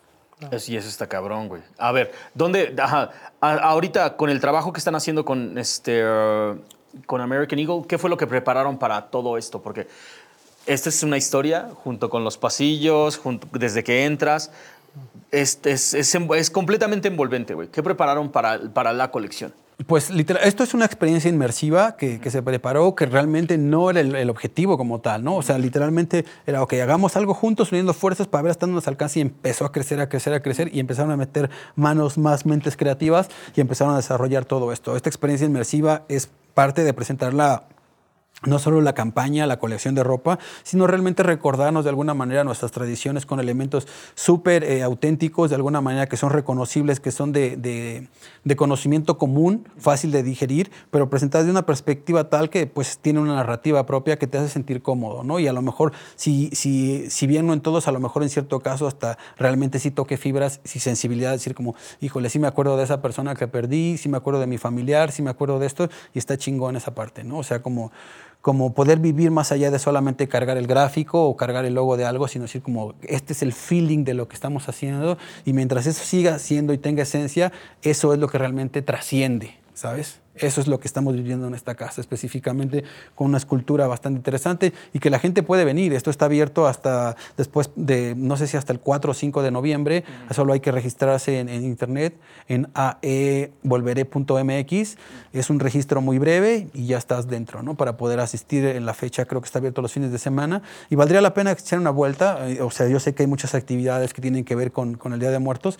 [0.58, 1.62] Sí, eso está cabrón, güey.
[1.78, 3.10] A ver, ¿dónde, ajá,
[3.42, 6.58] ahorita con el trabajo que están haciendo con este, uh,
[7.06, 9.62] con American Eagle, ¿qué fue lo que prepararon para todo esto?
[9.62, 9.88] Porque
[10.74, 14.52] esta es una historia junto con los pasillos, junto, desde que entras,
[15.32, 17.68] es, es, es, env- es completamente envolvente, güey.
[17.68, 19.54] ¿Qué prepararon para, para la colección?
[19.88, 24.02] Pues literal, esto es una experiencia inmersiva que, que se preparó, que realmente no era
[24.02, 25.38] el, el objetivo como tal, ¿no?
[25.38, 28.88] O sea, literalmente era, ok, hagamos algo juntos, uniendo fuerzas para ver hasta dónde nos
[28.90, 32.46] alcanza y empezó a crecer, a crecer, a crecer y empezaron a meter manos más
[32.46, 34.98] mentes creativas y empezaron a desarrollar todo esto.
[34.98, 37.64] Esta experiencia inmersiva es parte de presentarla
[38.46, 42.72] no solo la campaña, la colección de ropa, sino realmente recordarnos de alguna manera nuestras
[42.72, 47.58] tradiciones con elementos súper eh, auténticos, de alguna manera que son reconocibles, que son de,
[47.58, 48.08] de-
[48.56, 53.36] conocimiento común, fácil de digerir, pero presentadas de una perspectiva tal que pues tiene una
[53.36, 55.40] narrativa propia que te hace sentir cómodo, ¿no?
[55.40, 58.30] Y a lo mejor, si, si, si bien no en todos, a lo mejor en
[58.30, 62.76] cierto caso hasta realmente sí toque fibras y sensibilidad, decir como, híjole, sí me acuerdo
[62.76, 65.68] de esa persona que perdí, sí me acuerdo de mi familiar, sí me acuerdo de
[65.68, 67.38] esto, y está chingón esa parte, ¿no?
[67.38, 67.92] O sea, como
[68.42, 72.06] como poder vivir más allá de solamente cargar el gráfico o cargar el logo de
[72.06, 75.86] algo, sino decir como este es el feeling de lo que estamos haciendo y mientras
[75.86, 80.22] eso siga siendo y tenga esencia, eso es lo que realmente trasciende, ¿sabes?
[80.40, 82.84] Eso es lo que estamos viviendo en esta casa, específicamente
[83.16, 85.94] con una escultura bastante interesante y que la gente puede venir.
[85.94, 89.52] Esto está abierto hasta después de, no sé si hasta el 4 o 5 de
[89.52, 90.04] noviembre.
[90.32, 92.16] Solo hay que registrarse en, en internet,
[92.48, 94.98] en aevolveré.mx.
[95.34, 97.76] Es un registro muy breve y ya estás dentro, ¿no?
[97.76, 100.62] Para poder asistir en la fecha, creo que está abierto los fines de semana.
[100.90, 102.50] Y valdría la pena echar una vuelta.
[102.50, 105.14] Eh, O sea, yo sé que hay muchas actividades que tienen que ver con, con
[105.14, 105.80] el Día de Muertos,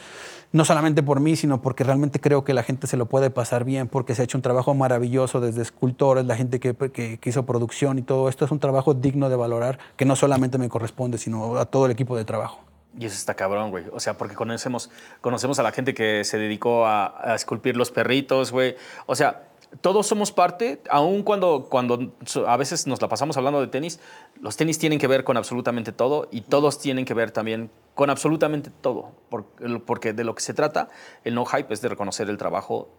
[0.52, 3.64] no solamente por mí, sino porque realmente creo que la gente se lo puede pasar
[3.66, 7.46] bien, porque se ha hecho un trabajo maravilloso desde escultores, la gente que, que- hizo
[7.46, 11.18] producción y todo esto es un trabajo digno de valorar, que no solamente me corresponde,
[11.20, 12.62] sino a todo el equipo de trabajo.
[12.98, 13.86] Y eso está cabrón, güey.
[13.94, 14.90] O sea, porque conocemos,
[15.22, 18.76] conocemos a la gente que se dedicó a, a esculpir los perritos, güey.
[19.06, 19.49] O sea,
[19.82, 22.14] todos somos parte, aun cuando, cuando
[22.48, 24.00] a veces nos la pasamos hablando de tenis,
[24.42, 28.10] los tenis tienen que ver con absolutamente todo y todos tienen que ver también con
[28.10, 29.12] absolutamente todo.
[29.30, 29.46] por-
[29.86, 30.90] Porque de lo que se trata,
[31.24, 32.90] el no hype es de reconocer el trabajo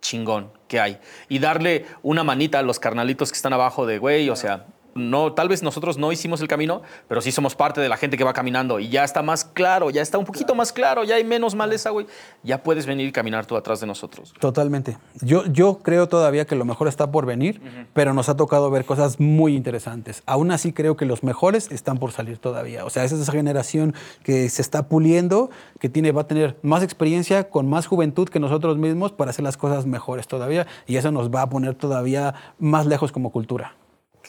[0.00, 4.30] chingón que hay y darle una manita a los carnalitos que están abajo de güey,
[4.30, 4.66] o sea,
[4.98, 8.16] no, tal vez nosotros no hicimos el camino, pero sí somos parte de la gente
[8.16, 11.16] que va caminando y ya está más claro, ya está un poquito más claro, ya
[11.16, 12.06] hay menos maleza, güey.
[12.42, 14.34] Ya puedes venir y caminar tú atrás de nosotros.
[14.40, 14.98] Totalmente.
[15.20, 17.60] Yo, yo creo todavía que lo mejor está por venir,
[17.92, 20.22] pero nos ha tocado ver cosas muy interesantes.
[20.26, 22.84] Aún así creo que los mejores están por salir todavía.
[22.84, 26.56] O sea, esa es esa generación que se está puliendo, que tiene, va a tener
[26.62, 30.66] más experiencia, con más juventud que nosotros mismos para hacer las cosas mejores todavía.
[30.86, 33.74] Y eso nos va a poner todavía más lejos como cultura.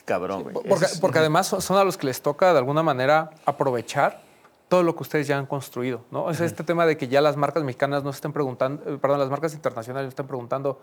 [0.10, 0.56] Cabrón, güey.
[0.68, 4.22] Porque, es- además son, son a los que les toca de alguna manera aprovechar
[4.68, 6.26] todo lo que ustedes ya han construido, ¿no?
[6.26, 8.98] O sea, este tema de que ya las marcas mexicanas no se estén preguntando, eh,
[9.02, 10.80] perdón, las marcas internacionales no estén preguntando,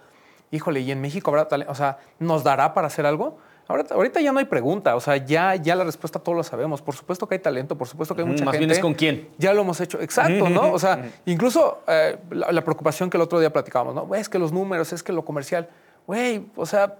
[0.50, 1.70] híjole, ¿y en México habrá talento?
[1.72, 3.38] O sea, ¿nos dará para hacer algo?
[3.68, 6.82] Ahorita, ahorita ya no hay pregunta, o sea, ya, ya la respuesta todos lo sabemos.
[6.82, 8.66] Por supuesto que hay talento, por supuesto que hay mucha más gente.
[8.66, 9.28] bien es con quién.
[9.38, 10.72] Ya lo hemos hecho, exacto, ¿no?
[10.72, 14.14] O sea, incluso eh, la, la preocupación que el otro día platicábamos, ¿no?
[14.14, 15.68] Es que los números, es que lo comercial,
[16.06, 16.94] güey, o sea,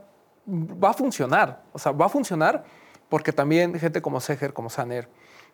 [0.47, 1.63] va a funcionar.
[1.73, 2.65] O sea, va a funcionar
[3.09, 5.09] porque también gente como Seger, como Saner,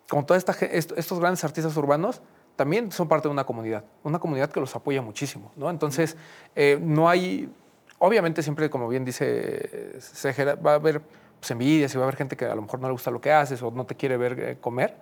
[0.09, 2.23] como todos estos grandes artistas urbanos,
[2.57, 5.71] también son parte de una comunidad, una comunidad que los apoya muchísimo, ¿no?
[5.71, 6.17] Entonces,
[6.55, 7.51] eh, no hay,
[7.99, 11.01] obviamente siempre, como bien dice Seger, va a haber
[11.41, 13.21] pues, envidias y va a haber gente que a lo mejor no le gusta lo
[13.21, 14.97] que haces o no te quiere ver eh, comer,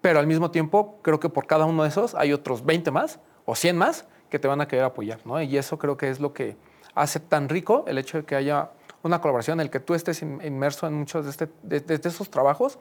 [0.00, 3.20] pero al mismo tiempo creo que por cada uno de esos hay otros 20 más
[3.44, 5.40] o 100 más que te van a querer apoyar, ¿no?
[5.42, 6.56] Y eso creo que es lo que
[6.94, 8.70] hace tan rico el hecho de que haya
[9.02, 12.78] una colaboración en el que tú estés inmerso en muchos de, este, de, esos trabajos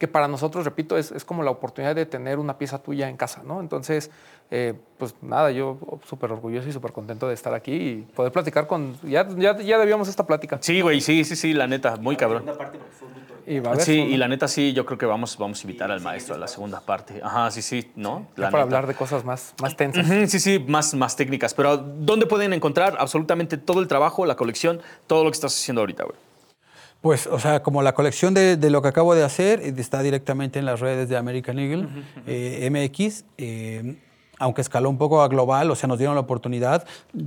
[0.00, 3.18] que para nosotros, repito, es, es, como la oportunidad de tener una pieza tuya en
[3.18, 3.60] casa, ¿no?
[3.60, 4.10] Entonces,
[4.50, 5.76] eh, pues nada, yo
[6.08, 8.96] súper orgulloso y súper contento de estar aquí y poder platicar con...
[9.02, 10.56] Ya, ya, ya debíamos esta plática.
[10.62, 12.44] Sí, güey, sí, sí, sí, la neta, muy cabrón.
[13.46, 16.34] Y sí, y la neta sí, yo creo que vamos, vamos a invitar al maestro
[16.34, 17.20] a la segunda parte.
[17.22, 18.26] Ajá, sí, sí, ¿no?
[18.36, 20.06] para hablar de cosas más, más tensas.
[20.30, 21.52] sí, sí, más, más técnicas.
[21.52, 25.82] Pero ¿dónde pueden encontrar absolutamente todo el trabajo, la colección, todo lo que estás haciendo
[25.82, 26.16] ahorita, güey?
[27.00, 30.58] Pues, o sea, como la colección de, lo que acabo de hacer eh, está directamente
[30.58, 31.88] en las redes de American Eagle,
[32.26, 33.24] eh, MX.
[33.38, 33.96] Eh,
[34.42, 36.86] aunque escaló un poco a global, o sea, nos dieron la oportunidad,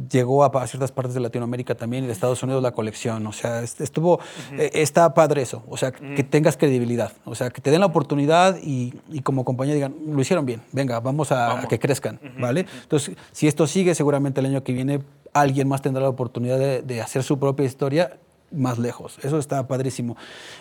[0.09, 3.61] llegó a, ciertas partes de Latinoamérica también y de Estados Unidos la colección, o sea,
[3.61, 4.19] estuvo,
[4.57, 8.57] está padre eso, o sea, que tengas credibilidad, o sea, que te den la oportunidad
[8.59, 12.65] y, como compañía digan, lo hicieron bien, venga, vamos a, que crezcan, ¿vale?
[12.81, 15.03] Entonces, si esto sigue, seguramente el año que viene
[15.33, 18.17] alguien más tendrá la oportunidad de, de hacer su propia historia
[18.53, 19.17] más lejos.
[19.23, 20.15] Eso está padrísimo.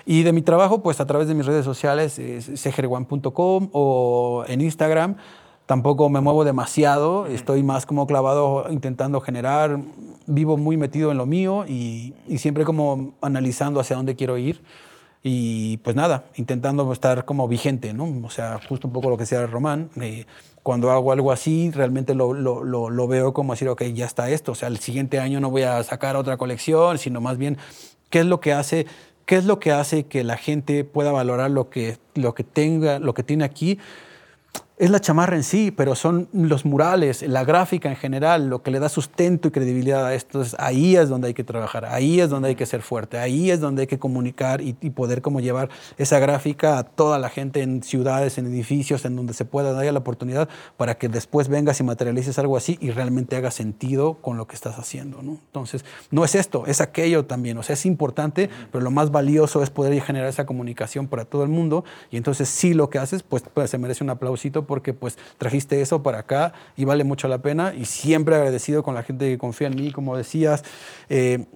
[0.05, 2.21] Y de mi trabajo, pues a través de mis redes sociales,
[2.55, 5.17] sejerwan.com o en Instagram.
[5.67, 9.79] Tampoco me muevo demasiado, estoy más como clavado intentando generar,
[10.27, 14.61] vivo muy metido en lo mío y, siempre como analizando hacia dónde quiero ir
[15.23, 18.13] y pues nada, intentando estar como vigente, ¿no?
[18.25, 20.27] O sea, justo un poco lo que decía Román, eh,
[20.65, 24.53] cuando hago algo así, realmente lo, lo, lo, veo como decir, ok, ya está esto,
[24.53, 27.57] o sea, el siguiente año no voy a sacar otra colección, sino más bien,
[28.11, 28.87] ¿qué es lo que hace?
[29.25, 32.99] ¿Qué es lo que hace que la gente pueda valorar lo que, lo que tenga,
[32.99, 33.79] lo que tiene aquí?
[34.79, 38.71] Es la chamarra en sí, pero son los murales, la gráfica en general, lo que
[38.71, 40.43] le da sustento y credibilidad a esto.
[40.59, 43.61] ahí es donde hay que trabajar, ahí es donde hay que ser fuerte, ahí es
[43.61, 45.69] donde hay que comunicar y, poder como llevar
[45.99, 49.85] esa gráfica a toda la gente en ciudades, en edificios, en donde se pueda dar
[49.93, 54.37] la oportunidad para que después vengas y materialices algo así y realmente haga sentido con
[54.37, 55.23] lo que estás haciendo.
[55.23, 55.33] ¿no?
[55.33, 57.59] Entonces, no es esto, es aquello también.
[57.59, 61.43] O sea, es importante, pero lo más valioso es poder generar esa comunicación para todo
[61.43, 61.85] el mundo.
[62.11, 65.81] Y entonces, sí, lo que haces, pues, pues se merece un aplausito porque pues trajiste
[65.81, 69.39] eso para acá y vale mucho la pena y siempre agradecido con la gente que
[69.39, 70.65] confía en mí, como decías.
[71.09, 71.47] Eh,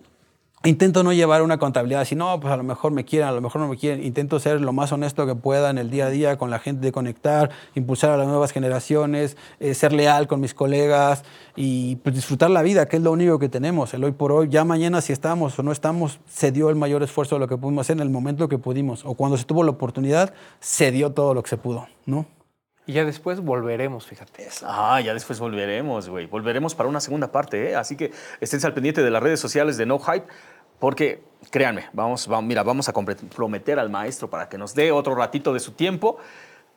[0.65, 3.41] intento no llevar una contabilidad así, no, pues a lo mejor me quieren, a lo
[3.41, 4.05] mejor no me quieren.
[4.05, 6.85] Intento ser lo más honesto que pueda en el día a día con la gente,
[6.85, 12.15] de conectar, impulsar a las nuevas generaciones, eh, ser leal con mis colegas y pues,
[12.15, 13.95] disfrutar la vida, que es lo único que tenemos.
[13.95, 17.03] El hoy por hoy, ya mañana si estamos o no estamos, se dio el mayor
[17.03, 19.05] esfuerzo de lo que pudimos hacer en el momento que pudimos.
[19.05, 22.27] O cuando se tuvo la oportunidad, se dio todo lo que se pudo, ¿no?
[22.87, 24.49] Y ya después volveremos, fíjate.
[24.63, 26.27] Ah, ya después volveremos, güey.
[26.27, 27.75] Volveremos para una segunda parte, ¿eh?
[27.75, 30.25] Así que estén al pendiente de las redes sociales de No Hype,
[30.79, 31.21] porque
[31.51, 35.53] créanme, vamos, vamos, mira, vamos a comprometer al maestro para que nos dé otro ratito
[35.53, 36.19] de su tiempo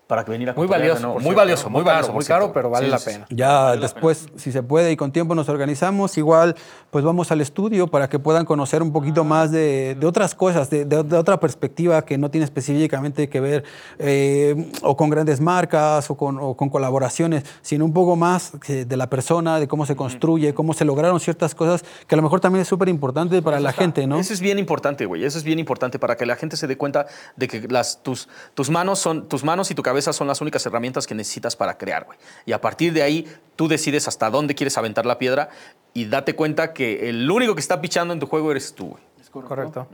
[0.09, 1.19] para que venir a Muy valioso.
[1.19, 2.11] Muy valioso, muy valioso.
[2.11, 3.27] Muy caro, pero vale la pena.
[3.29, 6.55] Ya después, si se puede y con tiempo nos organizamos, igual
[6.89, 10.95] pues vamos al estudio para que puedan conocer un poquito más de, otras cosas, de,
[11.15, 13.63] otra perspectiva que no tiene específicamente que ver
[13.99, 19.59] eh, o con grandes marcas o con, colaboraciones, sino un poco más de la persona,
[19.59, 22.67] de cómo se construye, cómo se lograron ciertas cosas, que a lo mejor también es
[22.67, 24.19] súper importante para la gente, ¿no?
[24.19, 25.23] Eso es bien importante, güey.
[25.23, 27.05] Eso es bien importante para que la gente se dé cuenta
[27.35, 30.41] de que las, tus, tus manos son tus manos y tu cabeza esas son las
[30.41, 32.17] únicas herramientas que necesitas para crear, güey.
[32.45, 35.49] Y a partir de ahí, tú decides hasta dónde quieres aventar la piedra
[35.93, 39.03] y date cuenta que el único que está pichando en tu juego eres tú, güey.
[39.21, 39.87] Es correcto.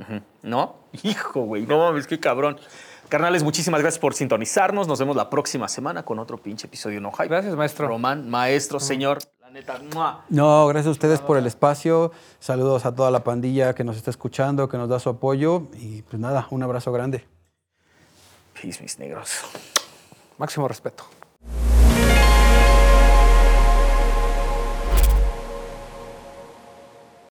[0.43, 0.76] ¿No?
[1.03, 1.66] Hijo, güey.
[1.66, 2.58] No mames, qué cabrón.
[3.10, 4.88] Carnales, muchísimas gracias por sintonizarnos.
[4.88, 7.28] Nos vemos la próxima semana con otro pinche episodio No Hype.
[7.28, 7.88] Gracias, maestro.
[7.88, 9.20] Román, maestro, señor.
[9.41, 9.80] La neta,
[10.30, 12.12] no, gracias a ustedes por el espacio.
[12.39, 15.68] Saludos a toda la pandilla que nos está escuchando, que nos da su apoyo.
[15.74, 17.26] Y pues nada, un abrazo grande.
[18.60, 19.42] Peace, mis negros.
[20.37, 21.03] Máximo respeto.